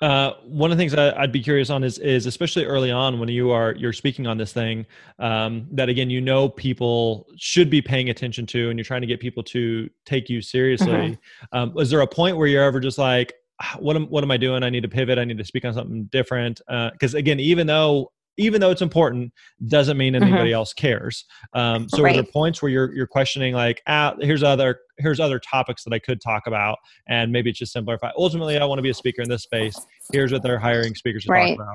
Uh, 0.00 0.32
one 0.44 0.70
of 0.70 0.76
the 0.76 0.82
things 0.82 0.94
I, 0.94 1.20
would 1.20 1.32
be 1.32 1.42
curious 1.42 1.70
on 1.70 1.84
is, 1.84 1.98
is 1.98 2.26
especially 2.26 2.64
early 2.64 2.90
on 2.90 3.18
when 3.18 3.28
you 3.28 3.50
are 3.50 3.74
you're 3.74 3.92
speaking 3.92 4.26
on 4.26 4.36
this 4.36 4.52
thing 4.52 4.86
um, 5.18 5.66
that 5.72 5.88
again 5.88 6.10
you 6.10 6.20
know 6.20 6.48
people 6.48 7.26
should 7.36 7.70
be 7.70 7.82
paying 7.82 8.10
attention 8.10 8.46
to 8.46 8.70
and 8.70 8.78
you're 8.78 8.84
trying 8.84 9.00
to 9.00 9.06
get 9.06 9.20
people 9.20 9.42
to 9.42 9.88
take 10.04 10.28
you 10.28 10.40
seriously. 10.40 10.86
Mm-hmm. 10.92 11.56
Um, 11.56 11.74
was 11.74 11.90
there 11.90 12.00
a 12.00 12.06
point 12.06 12.36
where 12.36 12.46
you're 12.46 12.62
ever 12.62 12.78
just 12.78 12.98
like, 12.98 13.34
ah, 13.60 13.76
what 13.78 13.96
am 13.96 14.06
what 14.06 14.22
am 14.22 14.30
I 14.30 14.36
doing? 14.36 14.62
I 14.62 14.70
need 14.70 14.82
to 14.82 14.88
pivot. 14.88 15.18
I 15.18 15.24
need 15.24 15.38
to 15.38 15.44
speak 15.44 15.64
on 15.64 15.74
something 15.74 16.04
different. 16.04 16.60
Because 16.92 17.14
uh, 17.14 17.18
again, 17.18 17.40
even 17.40 17.66
though 17.66 18.12
even 18.36 18.60
though 18.60 18.70
it's 18.70 18.82
important, 18.82 19.32
doesn't 19.68 19.96
mean 19.96 20.14
anybody 20.14 20.50
mm-hmm. 20.50 20.54
else 20.54 20.72
cares. 20.72 21.24
Um, 21.52 21.88
so 21.88 22.02
right. 22.02 22.12
are 22.12 22.22
there 22.22 22.32
points 22.32 22.62
where 22.62 22.70
you're 22.70 22.94
you're 22.94 23.06
questioning 23.06 23.54
like, 23.54 23.82
ah, 23.86 24.14
here's 24.20 24.42
other 24.42 24.80
here's 24.98 25.20
other 25.20 25.38
topics 25.38 25.84
that 25.84 25.92
I 25.92 25.98
could 25.98 26.20
talk 26.20 26.46
about, 26.46 26.78
and 27.08 27.30
maybe 27.32 27.50
it's 27.50 27.58
just 27.58 27.72
simpler. 27.72 27.94
If 27.94 28.04
I 28.04 28.12
ultimately 28.16 28.58
I 28.58 28.64
want 28.64 28.78
to 28.78 28.82
be 28.82 28.90
a 28.90 28.94
speaker 28.94 29.22
in 29.22 29.28
this 29.28 29.42
space, 29.42 29.78
here's 30.12 30.32
what 30.32 30.42
they're 30.42 30.58
hiring 30.58 30.94
speakers 30.94 31.24
to 31.24 31.32
right. 31.32 31.56
talk 31.56 31.66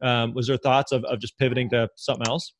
about. 0.00 0.08
Um, 0.08 0.34
was 0.34 0.46
there 0.46 0.56
thoughts 0.56 0.92
of 0.92 1.04
of 1.04 1.20
just 1.20 1.38
pivoting 1.38 1.70
to 1.70 1.88
something 1.96 2.26
else? 2.26 2.52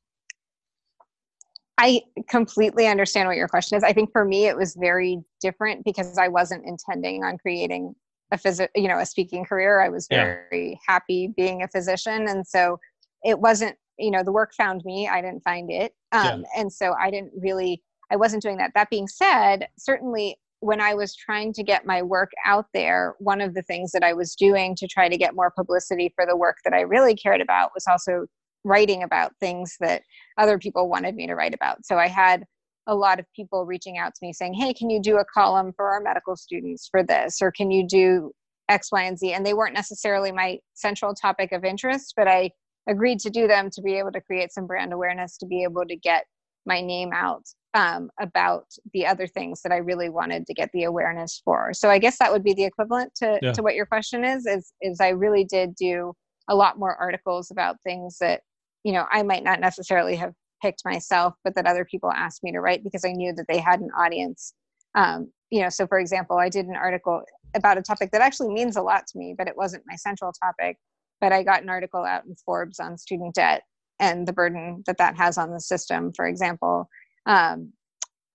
I 1.79 2.01
completely 2.29 2.87
understand 2.87 3.29
what 3.29 3.37
your 3.37 3.49
question 3.49 3.77
is. 3.77 3.85
I 3.85 3.93
think 3.93 4.11
for 4.11 4.25
me 4.25 4.47
it 4.47 4.57
was 4.57 4.75
very 4.77 5.23
different 5.43 5.85
because 5.85 6.17
I 6.17 6.29
wasn't 6.29 6.65
intending 6.65 7.23
on 7.23 7.37
creating 7.37 7.95
a 8.33 8.39
phys- 8.39 8.69
you 8.75 8.89
know 8.89 8.99
a 8.99 9.07
speaking 9.07 9.45
career. 9.45 9.81
I 9.81 9.89
was 9.89 10.07
very 10.09 10.71
yeah. 10.71 10.77
happy 10.87 11.33
being 11.37 11.63
a 11.63 11.69
physician, 11.69 12.29
and 12.29 12.47
so 12.47 12.79
it 13.27 13.39
wasn't 13.39 13.77
you 13.99 14.11
know 14.11 14.23
the 14.23 14.33
work 14.33 14.55
found 14.55 14.83
me 14.85 15.09
i 15.09 15.21
didn't 15.21 15.43
find 15.43 15.71
it 15.71 15.93
um, 16.13 16.41
yeah. 16.41 16.61
and 16.61 16.73
so 16.73 16.95
i 17.01 17.11
didn't 17.11 17.33
really 17.39 17.83
i 18.11 18.17
wasn't 18.17 18.43
doing 18.43 18.57
that 18.57 18.71
that 18.75 18.89
being 18.91 19.09
said 19.09 19.69
certainly 19.79 20.39
when 20.61 20.81
i 20.81 20.95
was 20.95 21.15
trying 21.15 21.53
to 21.53 21.63
get 21.63 21.87
my 21.87 22.01
work 22.03 22.31
out 22.45 22.67
there 22.73 23.15
one 23.19 23.41
of 23.41 23.55
the 23.55 23.63
things 23.63 23.93
that 23.93 24.05
i 24.05 24.13
was 24.13 24.35
doing 24.35 24.75
to 24.77 24.87
try 24.87 25.09
to 25.09 25.17
get 25.17 25.35
more 25.35 25.51
publicity 25.51 26.13
for 26.15 26.25
the 26.27 26.37
work 26.37 26.57
that 26.65 26.73
i 26.73 26.81
really 26.81 27.15
cared 27.15 27.41
about 27.41 27.71
was 27.75 27.87
also 27.87 28.27
writing 28.65 29.03
about 29.03 29.33
things 29.39 29.77
that 29.81 30.03
other 30.39 30.59
people 30.59 30.89
wanted 30.89 31.15
me 31.15 31.27
to 31.27 31.35
write 31.35 31.55
about 31.55 31.85
so 31.85 31.97
i 31.99 32.09
had 32.09 32.45
a 32.87 32.95
lot 32.95 33.19
of 33.19 33.27
people 33.35 33.67
reaching 33.67 33.99
out 33.99 34.15
to 34.15 34.21
me 34.23 34.33
saying, 34.33 34.55
Hey, 34.55 34.73
can 34.73 34.91
you 34.91 35.01
do 35.03 35.19
a 35.19 35.25
column 35.25 35.73
for 35.75 35.91
our 35.91 36.01
medical 36.01 36.37
students 36.37 36.89
for 36.89 37.03
this? 37.03 37.43
Or 37.43 37.51
can 37.51 37.71
you 37.71 37.87
do 37.87 38.33
X, 38.69 38.93
Y, 38.93 39.03
and 39.03 39.19
Z? 39.19 39.33
And 39.33 39.45
they 39.45 39.55
weren't 39.55 39.75
necessarily 39.75 40.33
my 40.33 40.59
central 40.75 41.15
topic 41.15 41.53
of 41.53 41.65
interest, 41.65 42.15
but 42.17 42.29
I 42.29 42.51
agreed 42.89 43.21
to 43.21 43.31
do 43.31 43.47
them 43.47 43.71
to 43.71 43.83
be 43.83 43.95
able 43.95 44.13
to 44.13 44.21
create 44.21 44.53
some 44.53 44.67
brand 44.67 44.93
awareness, 44.93 45.37
to 45.39 45.47
be 45.47 45.63
able 45.63 45.85
to 45.87 45.97
get 45.97 46.27
my 46.65 46.81
name 46.81 47.11
out 47.13 47.45
um, 47.75 48.11
about 48.21 48.65
the 48.93 49.07
other 49.07 49.27
things 49.27 49.63
that 49.63 49.73
I 49.73 49.77
really 49.77 50.09
wanted 50.09 50.47
to 50.47 50.55
get 50.55 50.71
the 50.73 50.85
awareness 50.85 51.41
for. 51.45 51.73
So 51.75 51.91
I 51.91 51.99
guess 51.99 52.19
that 52.19 52.33
would 52.33 52.43
be 52.43 52.55
the 52.55 52.65
equivalent 52.65 53.15
to, 53.17 53.39
yeah. 53.43 53.53
to 53.53 53.63
what 53.63 53.75
your 53.75 53.87
question 53.87 54.25
is, 54.25 54.47
is, 54.47 54.73
is 54.81 55.01
I 55.01 55.11
really 55.11 55.45
did 55.45 55.75
do 55.75 56.13
a 56.49 56.55
lot 56.55 56.79
more 56.79 56.97
articles 56.97 57.51
about 57.51 57.77
things 57.83 58.19
that, 58.21 58.41
you 58.83 58.93
know, 58.93 59.07
I 59.11 59.23
might 59.23 59.45
not 59.45 59.61
necessarily 59.61 60.17
have 60.17 60.33
picked 60.63 60.85
myself, 60.85 61.35
but 61.45 61.55
that 61.55 61.67
other 61.67 61.85
people 61.85 62.11
asked 62.11 62.43
me 62.43 62.53
to 62.53 62.61
write 62.61 62.83
because 62.83 63.05
I 63.05 63.13
knew 63.13 63.33
that 63.35 63.47
they 63.49 63.59
had 63.59 63.81
an 63.81 63.91
audience. 63.99 64.55
Um, 64.95 65.31
you 65.51 65.61
know, 65.61 65.69
so 65.69 65.87
for 65.87 65.99
example, 65.99 66.39
I 66.39 66.49
did 66.49 66.67
an 66.67 66.77
article 66.77 67.23
about 67.55 67.79
a 67.79 67.83
topic 67.83 68.11
that 68.13 68.23
actually 68.23 68.49
means 68.49 68.77
a 68.77 68.83
lot 68.83 69.07
to 69.09 69.19
me, 69.19 69.35
but 69.37 69.49
it 69.49 69.57
wasn't 69.57 69.85
my 69.87 69.97
central 69.97 70.33
topic. 70.33 70.79
But 71.21 71.33
I 71.33 71.43
got 71.43 71.63
an 71.63 71.69
article 71.69 72.05
out 72.05 72.25
in 72.27 72.35
Forbes 72.35 72.81
on 72.81 72.99
student 72.99 73.35
debt 73.35 73.63
and 73.99 74.27
the 74.27 74.33
burden 74.33 74.83
that 74.87 74.99
that 74.99 75.17
has 75.17 75.39
on 75.39 75.51
the 75.51 75.61
system, 75.61 76.13
for 76.15 76.27
example. 76.27 76.89
Um, 77.25 77.73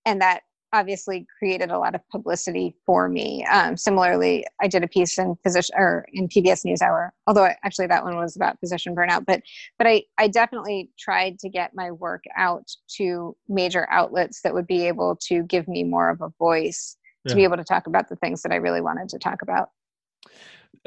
and 0.06 0.22
that 0.22 0.42
obviously 0.74 1.28
created 1.38 1.70
a 1.70 1.78
lot 1.78 1.96
of 1.96 2.02
publicity 2.10 2.76
for 2.86 3.10
me. 3.10 3.46
Um, 3.46 3.76
similarly, 3.76 4.46
I 4.62 4.68
did 4.68 4.84
a 4.84 4.88
piece 4.88 5.18
in 5.18 5.36
physician 5.44 5.76
or 5.78 6.06
in 6.14 6.30
PBS 6.30 6.66
NewsHour, 6.66 7.10
although 7.28 7.50
actually 7.64 7.88
that 7.88 8.04
one 8.04 8.16
was 8.16 8.36
about 8.36 8.60
physician 8.60 8.96
burnout. 8.96 9.26
But 9.26 9.42
but 9.78 9.88
I 9.88 10.04
I 10.18 10.28
definitely 10.28 10.90
tried 10.98 11.40
to 11.40 11.50
get 11.50 11.76
my 11.76 11.92
work 11.92 12.24
out 12.38 12.72
to 12.98 13.36
major 13.50 13.88
outlets 13.92 14.42
that 14.42 14.54
would 14.54 14.68
be 14.68 14.88
able 14.88 15.18
to 15.28 15.44
give 15.44 15.68
me 15.68 15.84
more 15.84 16.10
of 16.10 16.22
a 16.22 16.32
voice 16.40 16.96
yeah. 17.26 17.32
to 17.32 17.36
be 17.36 17.44
able 17.44 17.58
to 17.58 17.64
talk 17.64 17.88
about 17.88 18.10
the 18.10 18.16
things 18.18 18.42
that 18.44 18.52
I 18.52 18.58
really 18.58 18.82
wanted 18.82 19.10
to 19.10 19.20
talk 19.20 19.42
about. 19.42 19.70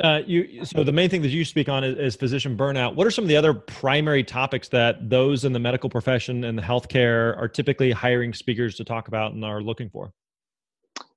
Uh, 0.03 0.23
you 0.27 0.65
so 0.65 0.83
the 0.83 0.93
main 0.93 1.09
thing 1.09 1.23
that 1.23 1.29
you 1.29 1.45
speak 1.45 1.69
on 1.69 1.85
is, 1.85 1.97
is, 1.97 2.17
physician 2.17 2.57
burnout. 2.57 2.97
What 2.97 3.07
are 3.07 3.13
some 3.13 3.25
of 3.25 3.29
the 3.29 3.37
other 3.37 3.55
primary 3.55 4.25
topics 4.25 4.69
that 4.71 5.09
those 5.09 5.45
in 5.45 5.53
the 5.53 5.61
medical 5.61 5.89
profession 5.89 6.43
and 6.43 6.59
the 6.59 6.63
healthcare 6.63 7.39
are 7.39 7.47
typically 7.47 7.93
hiring 7.93 8.35
speakers 8.35 8.75
to 8.77 8.85
talk 8.85 9.07
about 9.07 9.35
and 9.35 9.45
are 9.45 9.63
looking 9.63 9.89
for? 9.89 10.13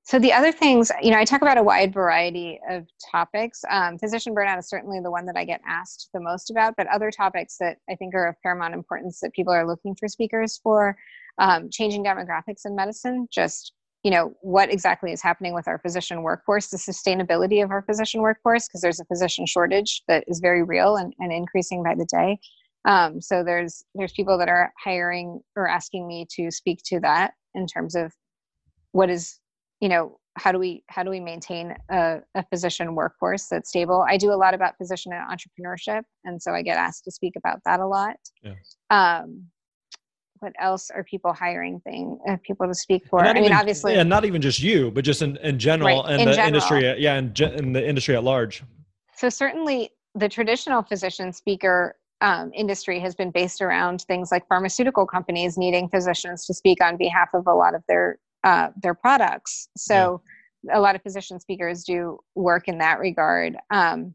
So 0.04 0.20
the 0.20 0.32
other 0.32 0.52
things, 0.52 0.92
you 1.02 1.12
know, 1.12 1.18
I 1.18 1.26
talk 1.26 1.42
about 1.42 1.58
a 1.58 1.64
wide 1.64 1.94
variety 1.94 2.62
of 2.70 2.88
topics. 3.12 3.62
Um, 3.70 3.98
physician 3.98 4.34
burnout 4.34 4.60
is 4.60 4.70
certainly 4.70 5.02
the 5.02 5.12
one 5.12 5.26
that 5.26 5.36
I 5.36 5.44
get 5.44 5.60
asked 5.68 6.10
the 6.14 6.22
most 6.22 6.50
about, 6.50 6.76
but 6.78 6.88
other 6.88 7.12
topics 7.12 7.58
that 7.60 7.80
I 7.90 7.96
think 7.96 8.14
are 8.16 8.28
of 8.28 8.36
paramount 8.42 8.74
importance 8.74 9.20
that 9.20 9.34
people 9.34 9.52
are 9.52 9.68
looking 9.68 9.96
for 9.96 10.08
speakers 10.08 10.62
for, 10.64 10.96
um, 11.40 11.70
changing 11.70 12.06
demographics 12.06 12.66
in 12.66 12.76
medicine, 12.76 13.28
just 13.32 13.74
you 14.08 14.12
know 14.12 14.34
what 14.39 14.72
exactly 14.72 15.12
is 15.12 15.22
happening 15.22 15.54
with 15.54 15.67
our 15.67 15.80
physician 15.80 16.24
workforce 16.24 16.67
the 16.67 16.78
sustainability 16.78 17.62
of 17.62 17.72
our 17.72 17.82
physician 17.82 18.22
workforce 18.22 18.65
because 18.65 18.80
there's 18.80 19.02
a 19.02 19.06
physician 19.06 19.46
shortage 19.46 20.02
that 20.08 20.24
is 20.28 20.39
very 20.39 20.63
real 20.63 20.96
and, 20.96 21.13
and 21.20 21.34
increasing 21.34 21.84
by 21.84 21.93
the 21.93 22.06
day. 22.06 22.39
Um, 22.86 23.20
so 23.20 23.43
there's 23.43 23.84
there's 23.96 24.13
people 24.13 24.38
that 24.38 24.48
are 24.48 24.72
hiring 24.82 25.41
or 25.58 25.67
asking 25.67 26.08
me 26.08 26.26
to 26.38 26.50
speak 26.52 26.80
to 26.86 27.02
that 27.02 27.34
in 27.54 27.67
terms 27.67 27.96
of 27.96 28.13
what 28.93 29.10
is 29.10 29.41
you 29.82 29.89
know 29.89 30.17
how 30.38 30.54
do 30.54 30.58
we 30.58 30.86
how 30.88 31.04
do 31.04 31.10
we 31.10 31.20
maintain 31.20 31.76
a, 31.91 32.20
a 32.34 32.46
physician 32.46 32.96
workforce 32.96 33.48
that's 33.52 33.67
stable? 33.67 34.06
I 34.08 34.15
do 34.15 34.32
a 34.32 34.39
lot 34.39 34.54
about 34.54 34.78
physician 34.78 35.12
and 35.12 35.26
entrepreneurship 35.30 36.04
and 36.24 36.41
so 36.41 36.54
i 36.54 36.62
get 36.62 36.78
asked 36.78 37.04
to 37.04 37.12
speak 37.12 37.34
about 37.36 37.60
that 37.65 37.82
a 37.82 37.88
lot. 37.88 38.15
Yeah. 38.41 38.54
um, 38.89 39.48
what 40.39 40.54
else 40.60 40.89
are 40.89 41.04
people 41.04 41.34
hiring 41.34 41.80
thing 41.82 42.17
uh, 42.28 42.38
people 42.43 42.67
to 42.67 42.73
speak 42.73 43.06
for 43.08 43.23
i 43.23 43.34
mean 43.34 43.54
obviously 43.54 43.93
yeah 43.93 44.04
not 44.04 44.26
even 44.26 44.41
just 44.41 44.62
you 44.62 44.91
but 44.91 45.04
just 45.04 45.21
in, 45.21 45.38
in 45.38 45.58
general 45.60 46.04
right, 46.04 46.12
and 46.12 46.21
in 46.21 46.28
the 46.28 46.34
general. 46.34 46.47
industry 46.47 47.02
yeah 47.02 47.17
in, 47.17 47.34
in 47.58 47.73
the 47.73 47.88
industry 47.88 48.15
at 48.15 48.23
large 48.23 48.63
so 49.15 49.30
certainly 49.30 49.91
the 50.15 50.30
traditional 50.30 50.82
physician 50.82 51.32
speaker 51.32 51.95
um, 52.21 52.52
industry 52.56 53.00
has 53.00 53.13
been 53.13 53.30
based 53.30 53.62
around 53.62 54.02
things 54.02 54.32
like 54.32 54.47
pharmaceutical 54.47 55.06
companies 55.06 55.58
needing 55.58 55.88
physicians 55.88 56.45
to 56.47 56.54
speak 56.54 56.82
on 56.84 56.97
behalf 56.97 57.30
of 57.34 57.45
a 57.47 57.54
lot 57.54 57.76
of 57.76 57.84
their 57.88 58.19
uh, 58.43 58.69
their 58.82 58.93
products 58.93 59.69
so 59.78 60.21
yeah. 60.63 60.78
a 60.78 60.82
lot 60.82 60.95
of 60.95 61.02
physician 61.02 61.39
speakers 61.39 61.84
do 61.84 62.17
work 62.36 62.67
in 62.67 62.78
that 62.78 63.00
regard 63.00 63.56
um, 63.71 64.13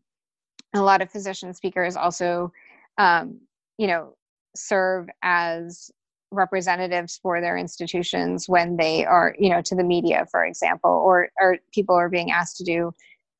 a 0.74 0.80
lot 0.80 1.02
of 1.02 1.10
physician 1.10 1.54
speakers 1.54 1.96
also 1.96 2.52
um, 2.98 3.40
you 3.78 3.86
know 3.86 4.14
serve 4.54 5.08
as 5.22 5.90
representatives 6.32 7.18
for 7.22 7.40
their 7.40 7.56
institutions 7.56 8.48
when 8.48 8.76
they 8.76 9.04
are 9.04 9.36
you 9.38 9.50
know 9.50 9.62
to 9.62 9.74
the 9.74 9.84
media 9.84 10.26
for 10.30 10.44
example 10.44 10.90
or 10.90 11.28
or 11.40 11.58
people 11.72 11.94
are 11.94 12.08
being 12.08 12.30
asked 12.30 12.56
to 12.56 12.64
do 12.64 12.92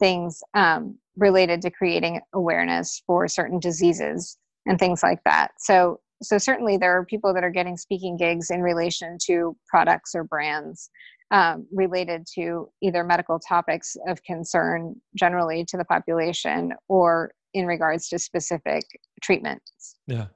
things 0.03 0.43
um, 0.55 0.99
related 1.17 1.63
to 1.63 1.71
creating 1.71 2.21
awareness 2.35 3.03
for 3.07 3.29
certain 3.29 3.61
diseases 3.61 4.37
and 4.67 4.79
things 4.79 5.03
like 5.03 5.21
that. 5.25 5.53
So 5.59 6.01
so 6.23 6.39
certainly 6.39 6.77
there 6.77 6.97
are 6.97 7.05
people 7.05 7.35
that 7.35 7.43
are 7.43 7.51
getting 7.51 7.77
speaking 7.77 8.17
gigs 8.17 8.51
in 8.51 8.63
relation 8.63 9.19
to 9.27 9.57
products 9.67 10.15
or 10.15 10.23
brands 10.23 10.89
um, 11.33 11.67
related 11.73 12.27
to 12.35 12.69
either 12.81 13.03
medical 13.03 13.41
topics 13.41 13.97
of 14.07 14.23
concern 14.23 14.95
generally 15.17 15.65
to 15.65 15.77
the 15.77 15.85
population 15.85 16.73
or 16.89 17.33
in 17.55 17.67
regards 17.67 18.09
to 18.09 18.19
specific 18.19 18.85
treatments. 19.21 19.97
Yeah 20.07 20.27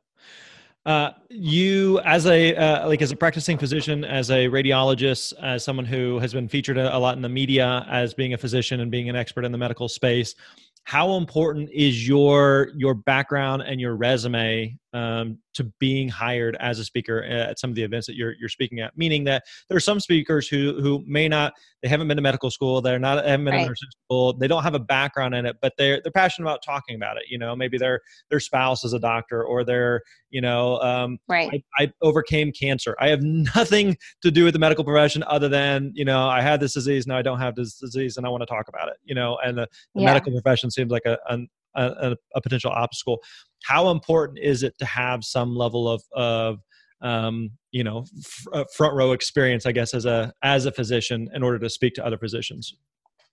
uh, 0.86 1.10
you, 1.28 1.98
as 2.00 2.26
a 2.26 2.54
uh, 2.54 2.86
like 2.86 3.02
as 3.02 3.10
a 3.10 3.16
practicing 3.16 3.58
physician, 3.58 4.04
as 4.04 4.30
a 4.30 4.46
radiologist, 4.46 5.32
as 5.42 5.64
someone 5.64 5.84
who 5.84 6.20
has 6.20 6.32
been 6.32 6.48
featured 6.48 6.78
a, 6.78 6.96
a 6.96 6.98
lot 6.98 7.16
in 7.16 7.22
the 7.22 7.28
media 7.28 7.84
as 7.90 8.14
being 8.14 8.34
a 8.34 8.38
physician 8.38 8.78
and 8.78 8.88
being 8.88 9.08
an 9.08 9.16
expert 9.16 9.44
in 9.44 9.50
the 9.50 9.58
medical 9.58 9.88
space, 9.88 10.36
how 10.84 11.16
important 11.16 11.68
is 11.72 12.06
your 12.06 12.70
your 12.76 12.94
background 12.94 13.62
and 13.62 13.80
your 13.80 13.96
resume 13.96 14.78
um, 14.92 15.38
to 15.54 15.64
being 15.78 16.08
hired 16.08 16.56
as 16.60 16.78
a 16.78 16.84
speaker 16.84 17.22
at 17.22 17.58
some 17.58 17.70
of 17.70 17.76
the 17.76 17.82
events 17.82 18.06
that 18.06 18.16
you're 18.16 18.34
you're 18.38 18.48
speaking 18.48 18.80
at? 18.80 18.96
Meaning 18.96 19.24
that 19.24 19.44
there 19.68 19.76
are 19.76 19.80
some 19.80 20.00
speakers 20.00 20.48
who 20.48 20.80
who 20.80 21.04
may 21.06 21.28
not 21.28 21.54
they 21.82 21.88
haven't 21.88 22.08
been 22.08 22.16
to 22.16 22.22
medical 22.22 22.50
school, 22.50 22.80
they're 22.80 22.98
not 22.98 23.24
haven't 23.24 23.44
been 23.44 23.54
right. 23.54 23.62
to 23.62 23.68
nursing 23.68 23.88
school, 24.04 24.32
they 24.32 24.48
don't 24.48 24.62
have 24.62 24.74
a 24.74 24.80
background 24.80 25.34
in 25.34 25.46
it, 25.46 25.56
but 25.60 25.72
they're 25.78 26.00
they're 26.02 26.12
passionate 26.12 26.46
about 26.46 26.62
talking 26.62 26.96
about 26.96 27.16
it. 27.16 27.24
You 27.28 27.38
know, 27.38 27.54
maybe 27.54 27.78
their 27.78 28.00
their 28.30 28.40
spouse 28.40 28.84
is 28.84 28.92
a 28.92 28.98
doctor 28.98 29.44
or 29.44 29.64
their 29.64 30.02
you 30.30 30.40
know 30.40 30.80
um, 30.80 31.18
right. 31.28 31.62
I, 31.78 31.84
I 31.84 31.92
overcame 32.02 32.52
cancer. 32.52 32.96
I 33.00 33.08
have 33.08 33.22
nothing 33.56 33.96
to 34.22 34.30
do 34.30 34.44
with 34.44 34.52
the 34.52 34.58
medical 34.58 34.84
profession 34.84 35.22
other 35.26 35.48
than 35.48 35.92
you 35.94 36.04
know 36.04 36.28
I 36.28 36.40
had 36.40 36.60
this 36.60 36.74
disease, 36.74 37.06
now 37.06 37.16
I 37.16 37.22
don't 37.22 37.38
have 37.38 37.54
this 37.54 37.78
disease, 37.78 38.16
and 38.16 38.26
I 38.26 38.28
want 38.28 38.42
to 38.42 38.46
talk 38.46 38.68
about 38.68 38.88
it. 38.88 38.96
You 39.04 39.14
know, 39.14 39.38
and 39.44 39.58
the, 39.58 39.68
the 39.94 40.02
yeah. 40.02 40.06
medical 40.06 40.32
profession 40.32 40.70
seems 40.70 40.90
like 40.90 41.04
a, 41.06 41.18
a, 41.28 41.38
a, 41.82 42.16
a, 42.34 42.40
potential 42.40 42.70
obstacle. 42.70 43.22
How 43.64 43.90
important 43.90 44.38
is 44.38 44.62
it 44.62 44.74
to 44.78 44.84
have 44.84 45.24
some 45.24 45.54
level 45.54 45.88
of, 45.88 46.02
of 46.12 46.58
um, 47.00 47.50
you 47.72 47.84
know, 47.84 48.04
f- 48.18 48.46
uh, 48.52 48.64
front 48.74 48.94
row 48.94 49.12
experience, 49.12 49.66
I 49.66 49.72
guess, 49.72 49.94
as 49.94 50.06
a 50.06 50.32
as 50.42 50.66
a 50.66 50.72
physician 50.72 51.28
in 51.34 51.42
order 51.42 51.58
to 51.58 51.68
speak 51.68 51.94
to 51.94 52.06
other 52.06 52.18
physicians? 52.18 52.74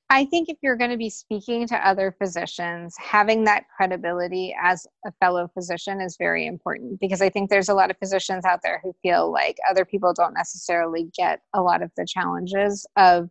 I 0.10 0.26
think 0.26 0.50
if 0.50 0.58
you're 0.62 0.76
going 0.76 0.92
to 0.92 0.98
be 0.98 1.10
speaking 1.10 1.66
to 1.68 1.88
other 1.88 2.16
physicians, 2.20 2.94
having 3.00 3.46
that 3.46 3.64
credibility 3.76 4.56
as 4.62 4.86
a 5.06 5.12
fellow 5.14 5.50
physician 5.54 6.02
is 6.02 6.18
very 6.18 6.46
important 6.46 7.00
because 7.00 7.22
I 7.22 7.30
think 7.30 7.50
there's 7.50 7.70
a 7.70 7.74
lot 7.74 7.90
of 7.90 7.98
physicians 7.98 8.46
out 8.46 8.60
there 8.64 8.80
who 8.84 8.94
feel 9.02 9.32
like 9.32 9.58
other 9.68 9.86
people 9.86 10.14
don't 10.14 10.36
necessarily 10.36 11.10
get 11.18 11.40
a 11.54 11.62
lot 11.62 11.82
of 11.82 11.90
the 11.98 12.06
challenges 12.06 12.86
of 12.96 13.30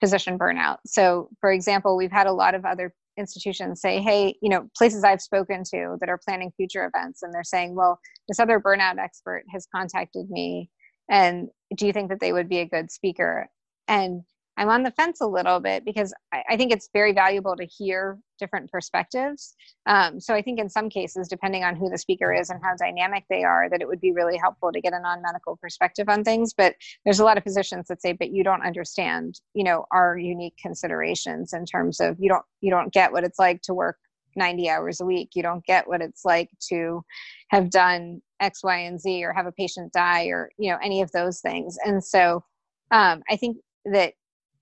physician 0.00 0.38
burnout. 0.38 0.78
So, 0.84 1.28
for 1.40 1.52
example, 1.52 1.96
we've 1.96 2.10
had 2.10 2.26
a 2.26 2.32
lot 2.32 2.54
of 2.54 2.64
other 2.64 2.92
institutions 3.18 3.80
say, 3.80 4.00
hey, 4.00 4.34
you 4.42 4.48
know, 4.48 4.68
places 4.76 5.04
I've 5.04 5.20
spoken 5.20 5.62
to 5.72 5.96
that 6.00 6.08
are 6.08 6.20
planning 6.26 6.52
future 6.56 6.90
events, 6.94 7.22
and 7.22 7.32
they're 7.32 7.44
saying, 7.44 7.74
well, 7.74 7.98
this 8.28 8.40
other 8.40 8.60
burnout 8.60 8.98
expert 8.98 9.44
has 9.52 9.66
contacted 9.74 10.30
me, 10.30 10.70
and 11.10 11.48
do 11.76 11.86
you 11.86 11.92
think 11.92 12.10
that 12.10 12.20
they 12.20 12.32
would 12.32 12.48
be 12.48 12.58
a 12.58 12.66
good 12.66 12.90
speaker? 12.90 13.48
And 13.88 14.22
I'm 14.56 14.68
on 14.68 14.82
the 14.82 14.90
fence 14.92 15.20
a 15.20 15.26
little 15.26 15.60
bit 15.60 15.84
because 15.84 16.14
I, 16.32 16.42
I 16.50 16.56
think 16.56 16.72
it's 16.72 16.88
very 16.92 17.12
valuable 17.12 17.56
to 17.56 17.66
hear 17.66 18.18
different 18.38 18.70
perspectives. 18.70 19.54
Um, 19.86 20.20
so 20.20 20.34
I 20.34 20.42
think 20.42 20.58
in 20.58 20.68
some 20.68 20.88
cases, 20.88 21.28
depending 21.28 21.64
on 21.64 21.76
who 21.76 21.88
the 21.88 21.98
speaker 21.98 22.32
is 22.32 22.50
and 22.50 22.60
how 22.62 22.74
dynamic 22.76 23.24
they 23.28 23.44
are, 23.44 23.68
that 23.70 23.80
it 23.80 23.88
would 23.88 24.00
be 24.00 24.12
really 24.12 24.36
helpful 24.36 24.72
to 24.72 24.80
get 24.80 24.92
a 24.92 25.00
non-medical 25.00 25.56
perspective 25.56 26.08
on 26.08 26.24
things. 26.24 26.52
But 26.52 26.74
there's 27.04 27.20
a 27.20 27.24
lot 27.24 27.36
of 27.36 27.44
physicians 27.44 27.88
that 27.88 28.02
say, 28.02 28.12
"But 28.12 28.30
you 28.30 28.44
don't 28.44 28.64
understand, 28.64 29.40
you 29.54 29.64
know, 29.64 29.86
our 29.90 30.18
unique 30.18 30.56
considerations 30.60 31.52
in 31.52 31.64
terms 31.66 32.00
of 32.00 32.16
you 32.18 32.28
don't 32.28 32.44
you 32.60 32.70
don't 32.70 32.92
get 32.92 33.12
what 33.12 33.24
it's 33.24 33.38
like 33.38 33.62
to 33.62 33.74
work 33.74 33.98
90 34.36 34.68
hours 34.68 35.00
a 35.00 35.04
week. 35.04 35.30
You 35.34 35.42
don't 35.42 35.64
get 35.64 35.88
what 35.88 36.02
it's 36.02 36.24
like 36.24 36.50
to 36.68 37.04
have 37.50 37.70
done 37.70 38.20
X, 38.40 38.62
Y, 38.62 38.76
and 38.76 39.00
Z, 39.00 39.24
or 39.24 39.32
have 39.32 39.46
a 39.46 39.52
patient 39.52 39.92
die, 39.92 40.26
or 40.26 40.50
you 40.58 40.70
know, 40.70 40.78
any 40.82 41.02
of 41.02 41.10
those 41.12 41.40
things." 41.40 41.78
And 41.84 42.04
so 42.04 42.44
um, 42.90 43.22
I 43.30 43.36
think 43.36 43.58
that 43.86 44.14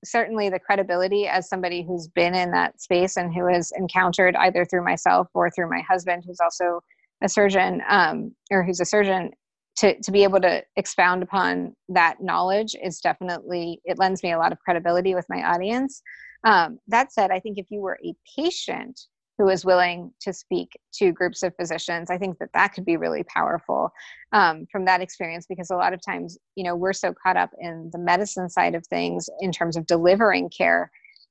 certainly 0.05 0.49
the 0.49 0.59
credibility 0.59 1.27
as 1.27 1.49
somebody 1.49 1.83
who's 1.83 2.09
been 2.09 2.35
in 2.35 2.51
that 2.51 2.81
space 2.81 3.17
and 3.17 3.35
who 3.35 3.47
has 3.47 3.73
encountered 3.77 4.37
either 4.37 4.65
through 4.65 4.85
myself 4.85 5.29
or 5.35 5.51
through 5.51 5.71
my 5.71 5.81
husband 5.81 6.25
who's 6.27 6.41
also 6.41 6.81
a 7.23 7.29
surgeon 7.29 7.83
um, 7.89 8.35
or 8.51 8.63
who's 8.63 8.81
a 8.81 8.85
surgeon 8.85 9.31
to, 9.77 10.01
to 10.03 10.13
be 10.13 10.23
able 10.23 10.41
to 10.41 10.63
expound 10.77 11.23
upon 11.23 11.75
that 11.89 12.17
knowledge 12.21 12.77
is 12.83 13.01
definitely 13.01 13.81
it 13.85 13.99
lends 13.99 14.23
me 14.23 14.33
a 14.33 14.39
lot 14.39 14.53
of 14.53 14.59
credibility 14.61 15.15
with 15.15 15.27
my 15.29 15.43
audience. 15.43 16.03
Um, 16.45 16.79
that 16.89 17.13
said 17.13 17.31
i 17.31 17.41
think 17.41 17.57
if 17.59 17.71
you 17.71 17.81
were 17.81 17.99
a 18.05 18.15
patient 18.37 19.01
who 19.39 19.49
is 19.49 19.65
willing 19.65 20.13
to 20.21 20.33
speak 20.33 20.69
to 20.93 21.13
groups 21.13 21.43
of 21.43 21.55
physicians 21.57 22.11
i 22.11 22.19
think 22.19 22.39
that 22.39 22.51
that 22.55 22.69
could 22.69 22.85
be 22.85 22.97
really 22.97 23.25
powerful 23.25 23.91
um, 24.33 24.67
from 24.71 24.85
that 24.85 25.01
experience 25.01 25.47
because 25.49 25.71
a 25.71 25.77
lot 25.77 25.93
of 25.93 26.01
times 26.03 26.39
you 26.57 26.65
know 26.65 26.75
we're 26.75 26.93
so 26.93 27.15
caught 27.23 27.37
up 27.37 27.51
in 27.61 27.91
the 27.93 27.99
medicine 27.99 28.49
side 28.49 28.75
of 28.75 28.87
things 28.87 29.29
in 29.41 29.53
terms 29.53 29.77
of 29.77 29.87
delivering 29.87 30.49
care 30.49 30.91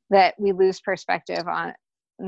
that 0.09 0.35
we 0.37 0.51
lose 0.51 0.79
perspective 0.79 1.47
on 1.47 1.73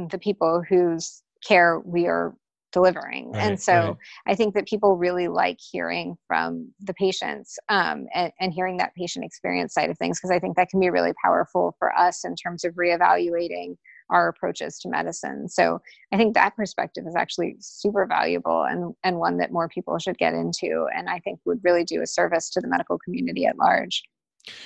the 0.09 0.17
people 0.17 0.63
whose 0.67 1.21
care 1.45 1.79
we 1.85 2.07
are 2.07 2.33
delivering. 2.75 3.31
Right, 3.31 3.43
and 3.43 3.61
so 3.61 3.73
right. 3.73 3.95
I 4.27 4.35
think 4.35 4.53
that 4.55 4.67
people 4.67 4.97
really 4.97 5.29
like 5.29 5.59
hearing 5.71 6.17
from 6.27 6.73
the 6.81 6.93
patients 6.93 7.57
um, 7.69 8.07
and, 8.13 8.33
and, 8.41 8.51
hearing 8.51 8.77
that 8.77 8.93
patient 8.95 9.23
experience 9.23 9.73
side 9.73 9.89
of 9.89 9.97
things 9.97 10.19
because 10.19 10.31
I 10.31 10.39
think 10.39 10.57
that 10.57 10.69
can 10.69 10.81
be 10.81 10.89
really 10.89 11.13
powerful 11.23 11.75
for 11.79 11.97
us 11.97 12.25
in 12.25 12.35
terms 12.35 12.65
of 12.65 12.73
reevaluating 12.73 13.77
our 14.09 14.27
approaches 14.27 14.79
to 14.79 14.89
medicine. 14.89 15.47
So 15.49 15.79
I 16.13 16.17
think 16.17 16.33
that 16.33 16.55
perspective 16.55 17.05
is 17.07 17.15
actually 17.15 17.55
super 17.59 18.05
valuable 18.05 18.63
and, 18.63 18.93
and 19.03 19.17
one 19.17 19.37
that 19.37 19.51
more 19.51 19.67
people 19.67 19.97
should 19.99 20.17
get 20.17 20.33
into 20.33 20.87
and 20.95 21.09
I 21.09 21.19
think 21.19 21.39
would 21.45 21.59
really 21.63 21.83
do 21.83 22.01
a 22.01 22.07
service 22.07 22.49
to 22.51 22.61
the 22.61 22.67
medical 22.67 22.99
community 22.99 23.45
at 23.45 23.57
large. 23.57 24.03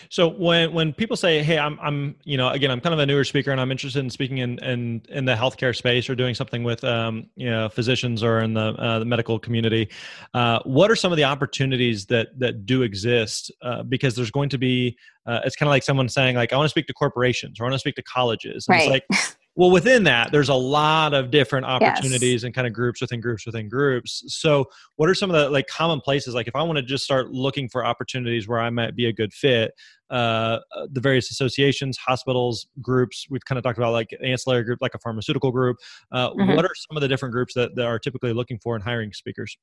So 0.09 0.27
when 0.27 0.73
when 0.73 0.93
people 0.93 1.15
say, 1.15 1.43
"Hey, 1.43 1.57
I'm 1.57 1.79
I'm 1.81 2.15
you 2.23 2.37
know 2.37 2.49
again 2.49 2.71
I'm 2.71 2.81
kind 2.81 2.93
of 2.93 2.99
a 2.99 3.05
newer 3.05 3.23
speaker 3.23 3.51
and 3.51 3.59
I'm 3.59 3.71
interested 3.71 3.99
in 3.99 4.09
speaking 4.09 4.39
in 4.39 4.59
in, 4.63 5.01
in 5.09 5.25
the 5.25 5.35
healthcare 5.35 5.75
space 5.75 6.09
or 6.09 6.15
doing 6.15 6.35
something 6.35 6.63
with 6.63 6.83
um, 6.83 7.29
you 7.35 7.49
know 7.49 7.69
physicians 7.69 8.23
or 8.23 8.39
in 8.39 8.53
the 8.53 8.73
uh, 8.73 8.99
the 8.99 9.05
medical 9.05 9.39
community," 9.39 9.89
uh, 10.33 10.59
what 10.63 10.91
are 10.91 10.95
some 10.95 11.11
of 11.11 11.17
the 11.17 11.23
opportunities 11.23 12.05
that 12.07 12.37
that 12.39 12.65
do 12.65 12.81
exist? 12.81 13.51
Uh, 13.61 13.83
because 13.83 14.15
there's 14.15 14.31
going 14.31 14.49
to 14.49 14.57
be 14.57 14.97
uh, 15.25 15.41
it's 15.45 15.55
kind 15.55 15.67
of 15.67 15.71
like 15.71 15.83
someone 15.83 16.09
saying 16.09 16.35
like 16.35 16.51
I 16.53 16.57
want 16.57 16.65
to 16.65 16.71
speak 16.71 16.87
to 16.87 16.93
corporations 16.93 17.59
or 17.59 17.63
I 17.63 17.65
want 17.67 17.75
to 17.75 17.79
speak 17.79 17.95
to 17.95 18.03
colleges. 18.03 18.65
And 18.67 18.75
right. 18.75 19.03
It's 19.09 19.11
like 19.11 19.35
well 19.59 19.69
within 19.69 20.05
that 20.05 20.31
there's 20.31 20.47
a 20.47 20.53
lot 20.53 21.13
of 21.13 21.31
different 21.31 21.65
opportunities 21.65 22.31
yes. 22.31 22.43
and 22.43 22.55
kind 22.55 22.65
of 22.65 22.71
groups 22.71 23.01
within 23.01 23.19
groups 23.19 23.45
within 23.45 23.67
groups 23.67 24.23
so 24.27 24.63
what 24.95 25.09
are 25.09 25.13
some 25.13 25.29
of 25.29 25.35
the 25.35 25.49
like 25.49 25.67
common 25.67 25.99
places 25.99 26.33
like 26.33 26.47
if 26.47 26.55
i 26.55 26.63
want 26.63 26.77
to 26.77 26.81
just 26.81 27.03
start 27.03 27.29
looking 27.31 27.67
for 27.67 27.85
opportunities 27.85 28.47
where 28.47 28.59
i 28.59 28.69
might 28.69 28.95
be 28.95 29.07
a 29.07 29.13
good 29.13 29.33
fit 29.33 29.71
uh, 30.11 30.59
uh, 30.75 30.87
the 30.93 31.01
various 31.01 31.29
associations 31.29 31.97
hospitals 31.97 32.67
groups 32.81 33.27
we've 33.29 33.43
kind 33.43 33.57
of 33.57 33.63
talked 33.63 33.77
about 33.77 33.91
like 33.91 34.07
ancillary 34.23 34.63
group 34.63 34.79
like 34.81 34.95
a 34.95 34.99
pharmaceutical 34.99 35.51
group 35.51 35.75
uh, 36.13 36.29
mm-hmm. 36.29 36.55
what 36.55 36.63
are 36.63 36.73
some 36.73 36.95
of 36.95 37.01
the 37.01 37.07
different 37.07 37.33
groups 37.33 37.53
that, 37.53 37.75
that 37.75 37.85
are 37.85 37.99
typically 37.99 38.31
looking 38.31 38.57
for 38.63 38.77
in 38.77 38.81
hiring 38.81 39.11
speakers 39.11 39.57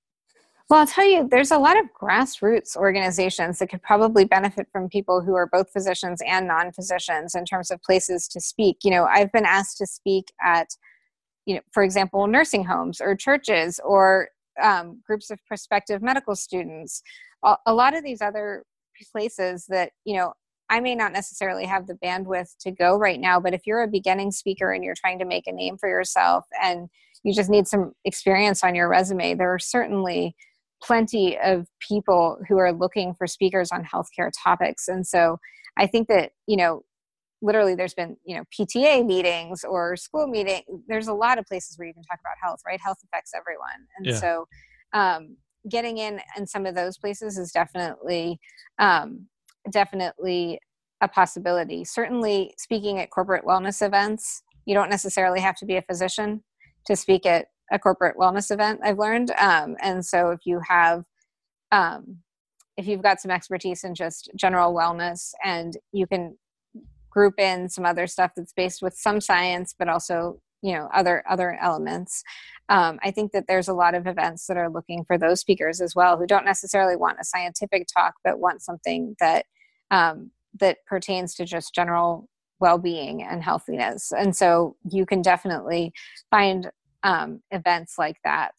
well, 0.68 0.80
I'll 0.80 0.86
tell 0.86 1.08
you, 1.08 1.28
there's 1.30 1.52
a 1.52 1.58
lot 1.58 1.78
of 1.78 1.86
grassroots 2.00 2.76
organizations 2.76 3.60
that 3.60 3.68
could 3.68 3.82
probably 3.82 4.24
benefit 4.24 4.66
from 4.72 4.88
people 4.88 5.20
who 5.20 5.34
are 5.34 5.46
both 5.46 5.70
physicians 5.70 6.20
and 6.26 6.48
non 6.48 6.72
physicians 6.72 7.36
in 7.36 7.44
terms 7.44 7.70
of 7.70 7.80
places 7.82 8.26
to 8.28 8.40
speak. 8.40 8.78
You 8.82 8.90
know, 8.90 9.04
I've 9.04 9.30
been 9.30 9.44
asked 9.44 9.78
to 9.78 9.86
speak 9.86 10.32
at, 10.42 10.70
you 11.44 11.54
know, 11.54 11.60
for 11.72 11.84
example, 11.84 12.26
nursing 12.26 12.64
homes 12.64 13.00
or 13.00 13.14
churches 13.14 13.78
or 13.84 14.30
um, 14.60 15.00
groups 15.06 15.30
of 15.30 15.38
prospective 15.46 16.02
medical 16.02 16.34
students. 16.34 17.00
A, 17.44 17.56
a 17.66 17.74
lot 17.74 17.96
of 17.96 18.02
these 18.02 18.20
other 18.20 18.64
places 19.12 19.66
that, 19.68 19.92
you 20.04 20.16
know, 20.16 20.32
I 20.68 20.80
may 20.80 20.96
not 20.96 21.12
necessarily 21.12 21.64
have 21.66 21.86
the 21.86 21.94
bandwidth 21.94 22.56
to 22.62 22.72
go 22.72 22.96
right 22.98 23.20
now, 23.20 23.38
but 23.38 23.54
if 23.54 23.66
you're 23.66 23.82
a 23.82 23.88
beginning 23.88 24.32
speaker 24.32 24.72
and 24.72 24.82
you're 24.82 24.96
trying 24.96 25.20
to 25.20 25.24
make 25.24 25.46
a 25.46 25.52
name 25.52 25.78
for 25.78 25.88
yourself 25.88 26.44
and 26.60 26.88
you 27.22 27.32
just 27.32 27.50
need 27.50 27.68
some 27.68 27.92
experience 28.04 28.64
on 28.64 28.74
your 28.74 28.88
resume, 28.88 29.34
there 29.34 29.54
are 29.54 29.60
certainly 29.60 30.34
plenty 30.82 31.38
of 31.38 31.66
people 31.80 32.38
who 32.48 32.58
are 32.58 32.72
looking 32.72 33.14
for 33.14 33.26
speakers 33.26 33.70
on 33.72 33.84
healthcare 33.84 34.30
topics. 34.42 34.88
And 34.88 35.06
so 35.06 35.38
I 35.76 35.86
think 35.86 36.08
that, 36.08 36.32
you 36.46 36.56
know, 36.56 36.82
literally 37.42 37.74
there's 37.74 37.94
been, 37.94 38.16
you 38.24 38.36
know, 38.36 38.44
PTA 38.58 39.04
meetings 39.04 39.64
or 39.64 39.96
school 39.96 40.26
meeting. 40.26 40.62
There's 40.88 41.08
a 41.08 41.14
lot 41.14 41.38
of 41.38 41.46
places 41.46 41.78
where 41.78 41.86
you 41.86 41.94
can 41.94 42.02
talk 42.02 42.18
about 42.20 42.36
health, 42.42 42.60
right? 42.66 42.80
Health 42.82 42.98
affects 43.04 43.32
everyone. 43.34 43.86
And 43.98 44.06
yeah. 44.06 44.14
so 44.14 44.48
um, 44.92 45.36
getting 45.68 45.98
in 45.98 46.20
in 46.36 46.46
some 46.46 46.66
of 46.66 46.74
those 46.74 46.98
places 46.98 47.38
is 47.38 47.52
definitely, 47.52 48.38
um, 48.78 49.26
definitely 49.70 50.60
a 51.00 51.08
possibility. 51.08 51.84
Certainly 51.84 52.54
speaking 52.58 52.98
at 52.98 53.10
corporate 53.10 53.44
wellness 53.44 53.84
events, 53.84 54.42
you 54.64 54.74
don't 54.74 54.90
necessarily 54.90 55.40
have 55.40 55.56
to 55.56 55.66
be 55.66 55.76
a 55.76 55.82
physician 55.82 56.42
to 56.86 56.96
speak 56.96 57.26
at 57.26 57.46
a 57.72 57.78
corporate 57.78 58.16
wellness 58.16 58.50
event 58.50 58.80
i've 58.84 58.98
learned. 58.98 59.30
Um, 59.38 59.76
and 59.82 60.04
so 60.04 60.30
if 60.30 60.40
you 60.44 60.60
have 60.66 61.04
um, 61.72 62.18
if 62.76 62.86
you've 62.86 63.02
got 63.02 63.20
some 63.20 63.30
expertise 63.30 63.84
in 63.84 63.94
just 63.94 64.30
general 64.36 64.74
wellness 64.74 65.32
and 65.42 65.76
you 65.92 66.06
can 66.06 66.36
group 67.10 67.34
in 67.38 67.68
some 67.68 67.86
other 67.86 68.06
stuff 68.06 68.32
that's 68.36 68.52
based 68.52 68.82
with 68.82 68.94
some 68.94 69.20
science 69.20 69.74
but 69.78 69.88
also 69.88 70.40
you 70.62 70.72
know 70.72 70.88
other 70.94 71.24
other 71.28 71.58
elements 71.60 72.22
um, 72.68 72.98
i 73.02 73.10
think 73.10 73.32
that 73.32 73.44
there's 73.48 73.68
a 73.68 73.74
lot 73.74 73.94
of 73.94 74.06
events 74.06 74.46
that 74.46 74.56
are 74.56 74.70
looking 74.70 75.04
for 75.04 75.16
those 75.16 75.40
speakers 75.40 75.80
as 75.80 75.94
well 75.94 76.18
who 76.18 76.26
don't 76.26 76.44
necessarily 76.44 76.96
want 76.96 77.18
a 77.20 77.24
scientific 77.24 77.86
talk 77.94 78.14
but 78.22 78.38
want 78.38 78.62
something 78.62 79.16
that 79.20 79.46
um, 79.90 80.30
that 80.58 80.78
pertains 80.86 81.34
to 81.34 81.44
just 81.44 81.74
general 81.74 82.28
well-being 82.60 83.22
and 83.22 83.42
healthiness. 83.42 84.12
And 84.12 84.34
so 84.34 84.76
you 84.90 85.06
can 85.06 85.22
definitely 85.22 85.92
find 86.30 86.70
um, 87.06 87.40
events 87.52 87.94
like 87.98 88.16
that 88.24 88.52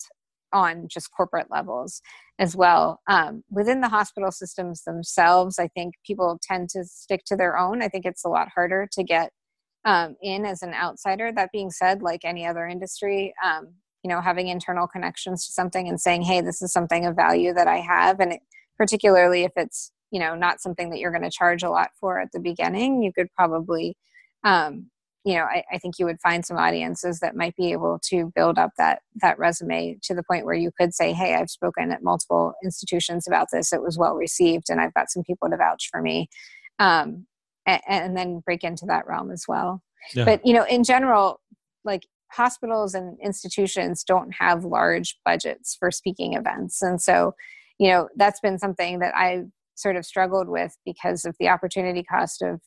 on 0.53 0.87
just 0.87 1.11
corporate 1.11 1.51
levels 1.51 2.01
as 2.39 2.55
well. 2.55 3.01
Um, 3.09 3.43
within 3.51 3.81
the 3.81 3.89
hospital 3.89 4.31
systems 4.31 4.83
themselves, 4.83 5.59
I 5.59 5.67
think 5.67 5.95
people 6.05 6.39
tend 6.41 6.69
to 6.69 6.85
stick 6.85 7.23
to 7.25 7.35
their 7.35 7.57
own. 7.57 7.83
I 7.83 7.89
think 7.89 8.05
it's 8.05 8.23
a 8.23 8.29
lot 8.29 8.47
harder 8.55 8.87
to 8.93 9.03
get 9.03 9.31
um, 9.83 10.15
in 10.21 10.45
as 10.45 10.61
an 10.61 10.73
outsider. 10.73 11.31
That 11.31 11.51
being 11.51 11.69
said, 11.69 12.01
like 12.01 12.21
any 12.23 12.47
other 12.47 12.65
industry, 12.65 13.33
um, 13.43 13.73
you 14.03 14.09
know, 14.09 14.21
having 14.21 14.47
internal 14.47 14.87
connections 14.87 15.45
to 15.45 15.51
something 15.51 15.89
and 15.89 15.99
saying, 15.99 16.21
"Hey, 16.21 16.39
this 16.39 16.61
is 16.61 16.71
something 16.71 17.05
of 17.05 17.15
value 17.15 17.53
that 17.53 17.67
I 17.67 17.77
have," 17.77 18.21
and 18.21 18.33
it, 18.33 18.39
particularly 18.77 19.43
if 19.43 19.51
it's 19.57 19.91
you 20.11 20.19
know 20.21 20.35
not 20.35 20.61
something 20.61 20.89
that 20.91 20.99
you're 20.99 21.11
going 21.11 21.23
to 21.23 21.29
charge 21.29 21.63
a 21.63 21.69
lot 21.69 21.89
for 21.99 22.19
at 22.19 22.29
the 22.31 22.39
beginning, 22.39 23.03
you 23.03 23.11
could 23.11 23.27
probably 23.35 23.97
um, 24.43 24.89
you 25.27 25.35
know 25.35 25.43
I, 25.43 25.63
I, 25.73 25.77
think 25.77 25.99
you 25.99 26.05
would 26.05 26.21
find 26.21 26.45
some 26.45 26.57
audiences 26.57 27.19
that 27.19 27.35
might 27.35 27.55
be 27.57 27.73
able 27.73 27.99
to 28.05 28.31
build 28.33 28.57
up 28.57 28.71
that 28.77 29.01
that 29.21 29.37
resume 29.37 29.97
to 30.03 30.15
the 30.15 30.23
point 30.23 30.45
where 30.45 30.55
you 30.55 30.71
could 30.79 30.93
say 30.93 31.11
hey 31.11 31.35
i've 31.35 31.49
spoken 31.49 31.91
at 31.91 32.01
multiple 32.01 32.53
institutions 32.63 33.27
about 33.27 33.47
this. 33.51 33.73
It 33.73 33.81
was 33.81 33.97
well 33.97 34.15
received 34.15 34.69
and 34.69 34.79
i've 34.79 34.93
got 34.93 35.11
some 35.11 35.23
people 35.23 35.49
to 35.49 35.57
vouch 35.57 35.89
for 35.91 36.01
me. 36.01 36.29
Um, 36.79 37.25
and, 37.65 37.81
and, 37.89 38.17
then 38.17 38.39
break 38.45 38.63
into 38.63 38.85
that 38.85 39.07
realm 39.07 39.31
as 39.31 39.43
well. 39.47 39.81
Yeah. 40.13 40.23
but 40.23 40.45
you 40.45 40.53
know 40.53 40.63
in 40.63 40.83
general 40.83 41.41
like 41.83 42.03
hospitals 42.31 42.93
and 42.93 43.17
institutions 43.21 44.03
don't 44.03 44.31
have 44.33 44.63
large 44.63 45.17
budgets 45.25 45.75
for 45.77 45.91
speaking 45.91 46.33
events. 46.33 46.81
And 46.81 47.01
so 47.01 47.33
you 47.79 47.89
know 47.89 48.07
that's 48.15 48.39
been 48.39 48.57
something 48.57 48.99
that 48.99 49.15
i've 49.15 49.45
sort 49.75 49.95
of 49.95 50.05
struggled 50.05 50.47
with 50.47 50.75
because 50.85 51.25
of 51.25 51.35
the 51.39 51.49
opportunity 51.49 52.03
cost 52.03 52.41
of 52.41 52.59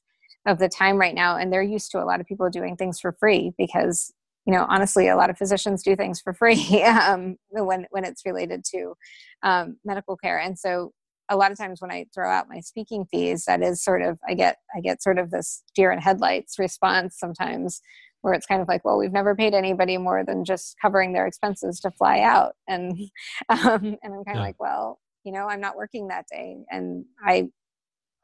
of 0.47 0.59
the 0.59 0.69
time 0.69 0.97
right 0.97 1.15
now 1.15 1.37
and 1.37 1.53
they're 1.53 1.63
used 1.63 1.91
to 1.91 2.03
a 2.03 2.05
lot 2.05 2.21
of 2.21 2.27
people 2.27 2.49
doing 2.49 2.77
things 2.77 2.99
for 2.99 3.13
free 3.13 3.53
because 3.59 4.13
you 4.47 4.53
know 4.53 4.67
honestly 4.69 5.09
a 5.09 5.17
lot 5.17 5.31
of 5.31 5.37
physicians 5.37 5.83
do 5.83 5.95
things 5.95 6.21
for 6.21 6.33
free 6.33 6.83
um, 6.85 7.37
when 7.51 7.87
when 7.91 8.05
it's 8.05 8.25
related 8.25 8.65
to 8.65 8.95
um, 9.43 9.77
medical 9.85 10.17
care 10.17 10.39
and 10.39 10.59
so 10.59 10.93
a 11.29 11.37
lot 11.37 11.53
of 11.53 11.59
times 11.59 11.81
when 11.81 11.91
i 11.93 12.07
throw 12.15 12.31
out 12.31 12.49
my 12.49 12.61
speaking 12.61 13.05
fees 13.11 13.45
that 13.45 13.63
is 13.63 13.83
sort 13.83 14.03
of 14.03 14.19
i 14.29 14.35
get 14.35 14.57
i 14.75 14.81
get 14.81 15.03
sort 15.03 15.19
of 15.19 15.31
this 15.31 15.63
deer 15.75 15.93
in 15.93 15.99
headlights 15.99 16.59
response 16.59 17.17
sometimes 17.19 17.81
where 18.23 18.35
it's 18.35 18.47
kind 18.47 18.61
of 18.61 18.69
like 18.69 18.85
well 18.85 18.99
we've 18.99 19.13
never 19.13 19.35
paid 19.35 19.55
anybody 19.55 19.97
more 19.99 20.25
than 20.25 20.45
just 20.45 20.77
covering 20.81 21.13
their 21.13 21.27
expenses 21.27 21.81
to 21.81 21.91
fly 21.91 22.21
out 22.21 22.55
and 22.67 22.99
um, 23.51 23.97
and 24.03 24.15
i'm 24.15 24.25
kind 24.25 24.29
of 24.29 24.37
yeah. 24.37 24.41
like 24.41 24.57
well 24.59 24.99
you 25.25 25.33
know 25.33 25.47
i'm 25.47 25.61
not 25.61 25.77
working 25.77 26.09
that 26.09 26.25
day 26.33 26.57
and 26.71 27.05
i 27.25 27.49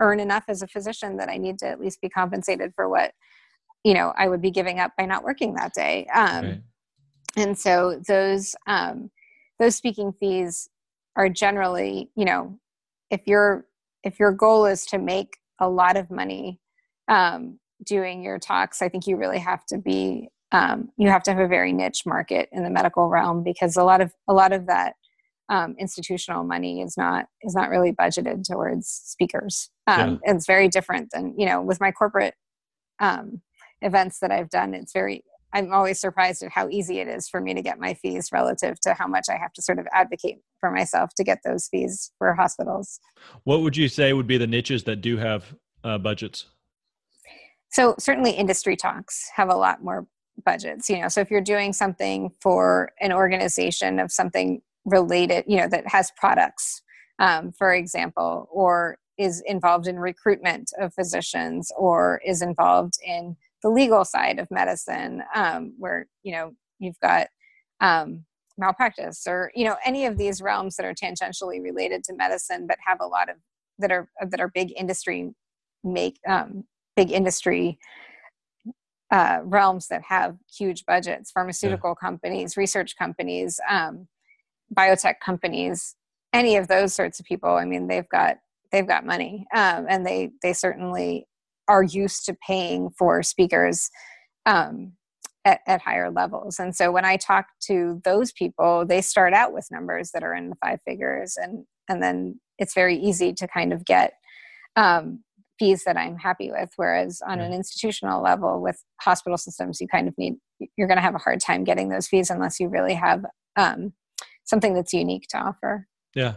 earn 0.00 0.20
enough 0.20 0.44
as 0.48 0.62
a 0.62 0.66
physician 0.66 1.16
that 1.16 1.28
I 1.28 1.36
need 1.36 1.58
to 1.60 1.66
at 1.66 1.80
least 1.80 2.00
be 2.00 2.08
compensated 2.08 2.72
for 2.74 2.88
what 2.88 3.12
you 3.84 3.94
know 3.94 4.12
I 4.16 4.28
would 4.28 4.42
be 4.42 4.50
giving 4.50 4.78
up 4.78 4.92
by 4.96 5.06
not 5.06 5.24
working 5.24 5.54
that 5.54 5.74
day. 5.74 6.06
Um, 6.14 6.44
right. 6.44 6.62
And 7.36 7.58
so 7.58 8.00
those 8.06 8.56
um, 8.66 9.10
those 9.58 9.76
speaking 9.76 10.12
fees 10.18 10.68
are 11.16 11.28
generally, 11.28 12.10
you 12.16 12.24
know, 12.24 12.58
if 13.10 13.26
your 13.26 13.66
if 14.02 14.18
your 14.18 14.32
goal 14.32 14.66
is 14.66 14.86
to 14.86 14.98
make 14.98 15.38
a 15.58 15.68
lot 15.68 15.96
of 15.96 16.10
money 16.10 16.60
um, 17.08 17.58
doing 17.84 18.22
your 18.22 18.38
talks, 18.38 18.82
I 18.82 18.88
think 18.88 19.06
you 19.06 19.16
really 19.16 19.38
have 19.38 19.64
to 19.66 19.78
be 19.78 20.28
um, 20.52 20.90
you 20.96 21.08
have 21.08 21.22
to 21.24 21.32
have 21.32 21.40
a 21.40 21.48
very 21.48 21.72
niche 21.72 22.06
market 22.06 22.48
in 22.52 22.62
the 22.62 22.70
medical 22.70 23.08
realm 23.08 23.42
because 23.42 23.76
a 23.76 23.84
lot 23.84 24.00
of 24.00 24.12
a 24.28 24.32
lot 24.32 24.52
of 24.52 24.66
that 24.66 24.94
um, 25.48 25.76
institutional 25.78 26.44
money 26.44 26.80
is 26.80 26.96
not 26.96 27.26
is 27.42 27.54
not 27.54 27.70
really 27.70 27.92
budgeted 27.92 28.44
towards 28.44 28.88
speakers. 28.88 29.70
Um, 29.86 30.20
yeah. 30.24 30.34
It's 30.34 30.46
very 30.46 30.68
different 30.68 31.10
than 31.12 31.34
you 31.38 31.46
know 31.46 31.62
with 31.62 31.80
my 31.80 31.92
corporate 31.92 32.34
um, 33.00 33.42
events 33.82 34.18
that 34.20 34.30
I've 34.30 34.50
done. 34.50 34.74
It's 34.74 34.92
very 34.92 35.24
I'm 35.52 35.72
always 35.72 36.00
surprised 36.00 36.42
at 36.42 36.52
how 36.52 36.68
easy 36.68 36.98
it 36.98 37.08
is 37.08 37.28
for 37.28 37.40
me 37.40 37.54
to 37.54 37.62
get 37.62 37.78
my 37.78 37.94
fees 37.94 38.30
relative 38.32 38.78
to 38.80 38.94
how 38.94 39.06
much 39.06 39.26
I 39.30 39.36
have 39.36 39.52
to 39.54 39.62
sort 39.62 39.78
of 39.78 39.86
advocate 39.92 40.38
for 40.60 40.70
myself 40.70 41.10
to 41.16 41.24
get 41.24 41.38
those 41.44 41.68
fees 41.68 42.12
for 42.18 42.34
hospitals. 42.34 43.00
What 43.44 43.62
would 43.62 43.76
you 43.76 43.88
say 43.88 44.12
would 44.12 44.26
be 44.26 44.38
the 44.38 44.46
niches 44.46 44.84
that 44.84 44.96
do 44.96 45.16
have 45.16 45.54
uh, 45.84 45.98
budgets? 45.98 46.46
So 47.70 47.94
certainly 47.98 48.32
industry 48.32 48.76
talks 48.76 49.30
have 49.34 49.48
a 49.48 49.54
lot 49.54 49.82
more 49.82 50.06
budgets, 50.44 50.90
you 50.90 51.00
know. 51.00 51.08
So 51.08 51.20
if 51.20 51.30
you're 51.30 51.40
doing 51.40 51.72
something 51.72 52.32
for 52.40 52.92
an 53.00 53.12
organization 53.12 53.98
of 53.98 54.12
something 54.12 54.60
related, 54.86 55.44
you 55.46 55.58
know, 55.58 55.68
that 55.68 55.86
has 55.88 56.10
products, 56.16 56.82
um, 57.18 57.52
for 57.52 57.74
example, 57.74 58.48
or 58.50 58.96
is 59.18 59.42
involved 59.46 59.86
in 59.86 59.98
recruitment 59.98 60.70
of 60.78 60.94
physicians 60.94 61.70
or 61.76 62.20
is 62.24 62.42
involved 62.42 62.94
in 63.04 63.36
the 63.62 63.68
legal 63.70 64.04
side 64.04 64.38
of 64.38 64.50
medicine 64.50 65.22
um, 65.34 65.74
where 65.78 66.06
you 66.22 66.32
know 66.32 66.52
you've 66.78 67.00
got 67.00 67.28
um, 67.80 68.24
malpractice 68.58 69.26
or 69.26 69.50
you 69.54 69.64
know 69.64 69.76
any 69.84 70.06
of 70.06 70.18
these 70.18 70.42
realms 70.42 70.76
that 70.76 70.86
are 70.86 70.94
tangentially 70.94 71.62
related 71.62 72.04
to 72.04 72.14
medicine 72.14 72.66
but 72.66 72.78
have 72.86 73.00
a 73.00 73.06
lot 73.06 73.28
of 73.28 73.36
that 73.78 73.90
are 73.90 74.08
that 74.20 74.40
are 74.40 74.50
big 74.54 74.72
industry 74.76 75.32
make 75.82 76.18
um, 76.28 76.64
big 76.94 77.10
industry 77.10 77.78
uh, 79.12 79.38
realms 79.44 79.88
that 79.88 80.02
have 80.02 80.36
huge 80.54 80.84
budgets 80.86 81.30
pharmaceutical 81.30 81.90
yeah. 81.90 82.08
companies 82.08 82.56
research 82.56 82.96
companies 82.96 83.58
um, 83.70 84.06
biotech 84.74 85.14
companies 85.24 85.94
any 86.32 86.56
of 86.56 86.68
those 86.68 86.94
sorts 86.94 87.20
of 87.20 87.26
people 87.26 87.50
i 87.50 87.64
mean 87.64 87.86
they've 87.86 88.08
got 88.08 88.36
they've 88.72 88.86
got 88.86 89.06
money. 89.06 89.46
Um, 89.54 89.86
and 89.88 90.06
they 90.06 90.30
they 90.42 90.52
certainly 90.52 91.26
are 91.68 91.82
used 91.82 92.24
to 92.26 92.36
paying 92.46 92.90
for 92.90 93.22
speakers 93.22 93.90
um, 94.44 94.92
at, 95.44 95.60
at 95.66 95.82
higher 95.82 96.10
levels. 96.10 96.58
And 96.58 96.74
so 96.74 96.92
when 96.92 97.04
i 97.04 97.16
talk 97.16 97.46
to 97.62 98.00
those 98.04 98.32
people 98.32 98.84
they 98.86 99.00
start 99.00 99.32
out 99.32 99.52
with 99.52 99.68
numbers 99.70 100.10
that 100.12 100.22
are 100.22 100.34
in 100.34 100.50
the 100.50 100.56
five 100.64 100.78
figures 100.86 101.36
and 101.36 101.64
and 101.88 102.02
then 102.02 102.40
it's 102.58 102.74
very 102.74 102.96
easy 102.96 103.32
to 103.32 103.46
kind 103.46 103.72
of 103.72 103.84
get 103.84 104.14
um, 104.76 105.22
fees 105.58 105.84
that 105.84 105.96
i'm 105.96 106.16
happy 106.16 106.50
with. 106.50 106.70
Whereas 106.76 107.22
on 107.26 107.40
an 107.40 107.52
institutional 107.52 108.22
level 108.22 108.60
with 108.60 108.82
hospital 109.00 109.38
systems 109.38 109.80
you 109.80 109.88
kind 109.88 110.08
of 110.08 110.14
need 110.18 110.34
you're 110.76 110.88
going 110.88 110.98
to 110.98 111.02
have 111.02 111.14
a 111.14 111.18
hard 111.18 111.40
time 111.40 111.64
getting 111.64 111.88
those 111.88 112.08
fees 112.08 112.30
unless 112.30 112.60
you 112.60 112.68
really 112.68 112.94
have 112.94 113.24
um, 113.56 113.92
something 114.46 114.74
that's 114.74 114.94
unique 114.94 115.26
to 115.28 115.38
offer 115.38 115.86
yeah, 116.16 116.36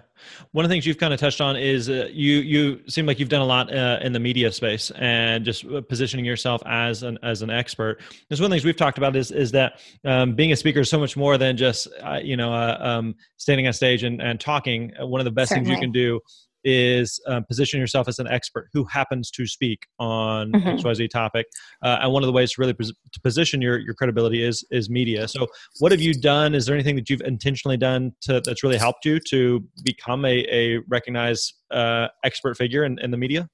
one 0.52 0.66
of 0.66 0.70
the 0.70 0.74
things 0.74 0.86
you've 0.86 0.98
kind 0.98 1.14
of 1.14 1.22
touched 1.22 1.40
on 1.40 1.56
is 1.56 1.90
uh, 1.90 2.10
you 2.12 2.40
you 2.40 2.82
seem 2.90 3.06
like 3.06 3.18
you've 3.18 3.30
done 3.30 3.40
a 3.40 3.46
lot 3.46 3.74
uh, 3.74 4.00
in 4.02 4.12
the 4.12 4.20
media 4.20 4.52
space 4.52 4.92
and 4.98 5.46
just 5.46 5.66
uh, 5.66 5.80
positioning 5.80 6.26
yourself 6.26 6.62
as 6.66 7.02
an 7.02 7.18
as 7.24 7.42
an 7.44 7.50
expert. 7.50 8.02
There's 8.28 8.42
one 8.42 8.48
of 8.48 8.50
the 8.50 8.56
things 8.56 8.66
we've 8.66 8.76
talked 8.76 8.98
about 8.98 9.16
is 9.16 9.32
is 9.32 9.52
that 9.52 9.80
um, 10.04 10.36
being 10.36 10.52
a 10.52 10.58
speaker 10.58 10.82
is 10.82 10.90
so 10.90 11.00
much 11.00 11.16
more 11.16 11.38
than 11.38 11.56
just 11.56 11.88
uh, 12.04 12.20
you 12.22 12.36
know 12.36 12.54
uh, 12.54 12.78
um, 12.82 13.16
standing 13.38 13.68
on 13.68 13.74
stage 13.74 14.04
and, 14.04 14.22
and 14.22 14.38
talking. 14.38 14.92
Uh, 15.02 15.08
one 15.08 15.22
of 15.22 15.26
the 15.26 15.32
best 15.32 15.48
Certainly. 15.48 15.70
things 15.70 15.78
you 15.78 15.82
can 15.82 15.94
do 15.94 16.20
is 16.64 17.20
um, 17.28 17.44
position 17.46 17.80
yourself 17.80 18.08
as 18.08 18.20
an 18.20 18.28
expert 18.28 18.70
who 18.74 18.84
happens 18.86 19.32
to 19.32 19.48
speak 19.48 19.88
on 20.00 20.52
mm-hmm. 20.52 20.68
XYZ 20.70 21.10
topic. 21.10 21.48
Uh, 21.84 22.00
and 22.02 22.12
one 22.12 22.24
of 22.24 22.28
the 22.28 22.34
ways 22.34 22.54
to 22.54 22.62
really 22.62 22.74
pos- 22.74 22.94
to 23.12 23.22
position 23.22 23.62
your, 23.62 23.80
your 23.80 23.94
credibility 23.94 24.44
is 24.44 24.66
is 24.72 24.90
media. 24.90 25.28
So, 25.28 25.48
what 25.80 25.92
have 25.92 26.02
you 26.02 26.14
done? 26.14 26.56
Is 26.56 26.66
there 26.66 26.76
anything 26.76 26.96
that 26.96 27.10
you've 27.10 27.22
intentionally 27.22 27.78
done 27.78 28.14
to, 28.22 28.42
that's 28.44 28.64
really 28.64 28.78
helped 28.78 29.06
you 29.06 29.20
to 29.30 29.64
become 29.84 30.26
a, 30.26 30.46
a 30.52 30.78
recognized 30.88 31.54
uh, 31.72 32.08
expert 32.24 32.58
figure 32.58 32.84
in, 32.84 33.00
in 33.00 33.12
the 33.12 33.18
media? 33.18 33.50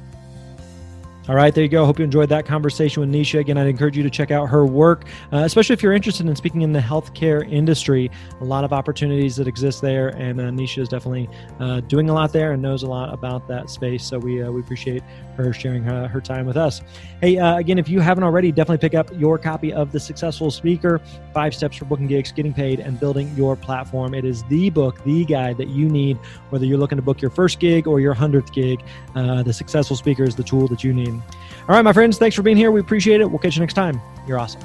all 1.27 1.35
right, 1.35 1.53
there 1.53 1.63
you 1.63 1.69
go. 1.69 1.85
Hope 1.85 1.99
you 1.99 2.05
enjoyed 2.05 2.29
that 2.29 2.45
conversation 2.45 3.01
with 3.01 3.11
Nisha. 3.11 3.39
Again, 3.39 3.57
I'd 3.57 3.67
encourage 3.67 3.95
you 3.95 4.01
to 4.03 4.09
check 4.09 4.31
out 4.31 4.47
her 4.47 4.65
work, 4.65 5.05
uh, 5.31 5.37
especially 5.37 5.73
if 5.73 5.83
you're 5.83 5.93
interested 5.93 6.27
in 6.27 6.35
speaking 6.35 6.61
in 6.61 6.71
the 6.71 6.79
healthcare 6.79 7.47
industry. 7.51 8.09
A 8.41 8.43
lot 8.43 8.63
of 8.63 8.73
opportunities 8.73 9.35
that 9.35 9.47
exist 9.47 9.81
there, 9.81 10.09
and 10.09 10.39
uh, 10.39 10.45
Nisha 10.45 10.79
is 10.79 10.89
definitely 10.89 11.29
uh, 11.59 11.81
doing 11.81 12.09
a 12.09 12.13
lot 12.13 12.33
there 12.33 12.53
and 12.53 12.61
knows 12.61 12.83
a 12.83 12.87
lot 12.87 13.13
about 13.13 13.47
that 13.47 13.69
space. 13.69 14.03
So 14.03 14.17
we 14.17 14.41
uh, 14.41 14.49
we 14.51 14.61
appreciate 14.61 15.03
her 15.37 15.53
sharing 15.53 15.83
her, 15.83 16.07
her 16.07 16.21
time 16.21 16.45
with 16.45 16.57
us. 16.57 16.81
Hey, 17.21 17.37
uh, 17.37 17.57
again, 17.57 17.77
if 17.77 17.89
you 17.89 17.99
haven't 17.99 18.23
already, 18.23 18.49
definitely 18.49 18.77
pick 18.77 18.95
up 18.95 19.09
your 19.19 19.37
copy 19.37 19.73
of 19.73 19.91
The 19.91 19.99
Successful 19.99 20.49
Speaker 20.51 21.01
Five 21.33 21.53
Steps 21.53 21.75
for 21.75 21.83
Booking 21.83 22.07
Gigs, 22.07 22.31
Getting 22.31 22.53
Paid, 22.53 22.79
and 22.79 22.97
Building 22.97 23.29
Your 23.35 23.57
Platform. 23.57 24.13
It 24.13 24.23
is 24.23 24.43
the 24.45 24.69
book, 24.69 25.03
the 25.03 25.25
guide 25.25 25.57
that 25.57 25.67
you 25.67 25.89
need, 25.89 26.17
whether 26.49 26.65
you're 26.65 26.77
looking 26.77 26.95
to 26.95 27.01
book 27.01 27.21
your 27.21 27.31
first 27.31 27.59
gig 27.59 27.87
or 27.87 27.99
your 27.99 28.15
100th 28.15 28.53
gig. 28.53 28.81
Uh, 29.15 29.43
the 29.43 29.51
Successful 29.51 29.97
Speaker 29.97 30.23
is 30.23 30.33
the 30.33 30.43
tool 30.43 30.69
that 30.69 30.81
you 30.81 30.93
need. 30.93 31.09
All 31.09 31.75
right, 31.75 31.81
my 31.81 31.91
friends, 31.91 32.17
thanks 32.17 32.37
for 32.37 32.41
being 32.41 32.55
here. 32.55 32.71
We 32.71 32.79
appreciate 32.79 33.19
it. 33.19 33.29
We'll 33.29 33.39
catch 33.39 33.57
you 33.57 33.59
next 33.61 33.73
time. 33.73 33.99
You're 34.25 34.39
awesome. 34.39 34.61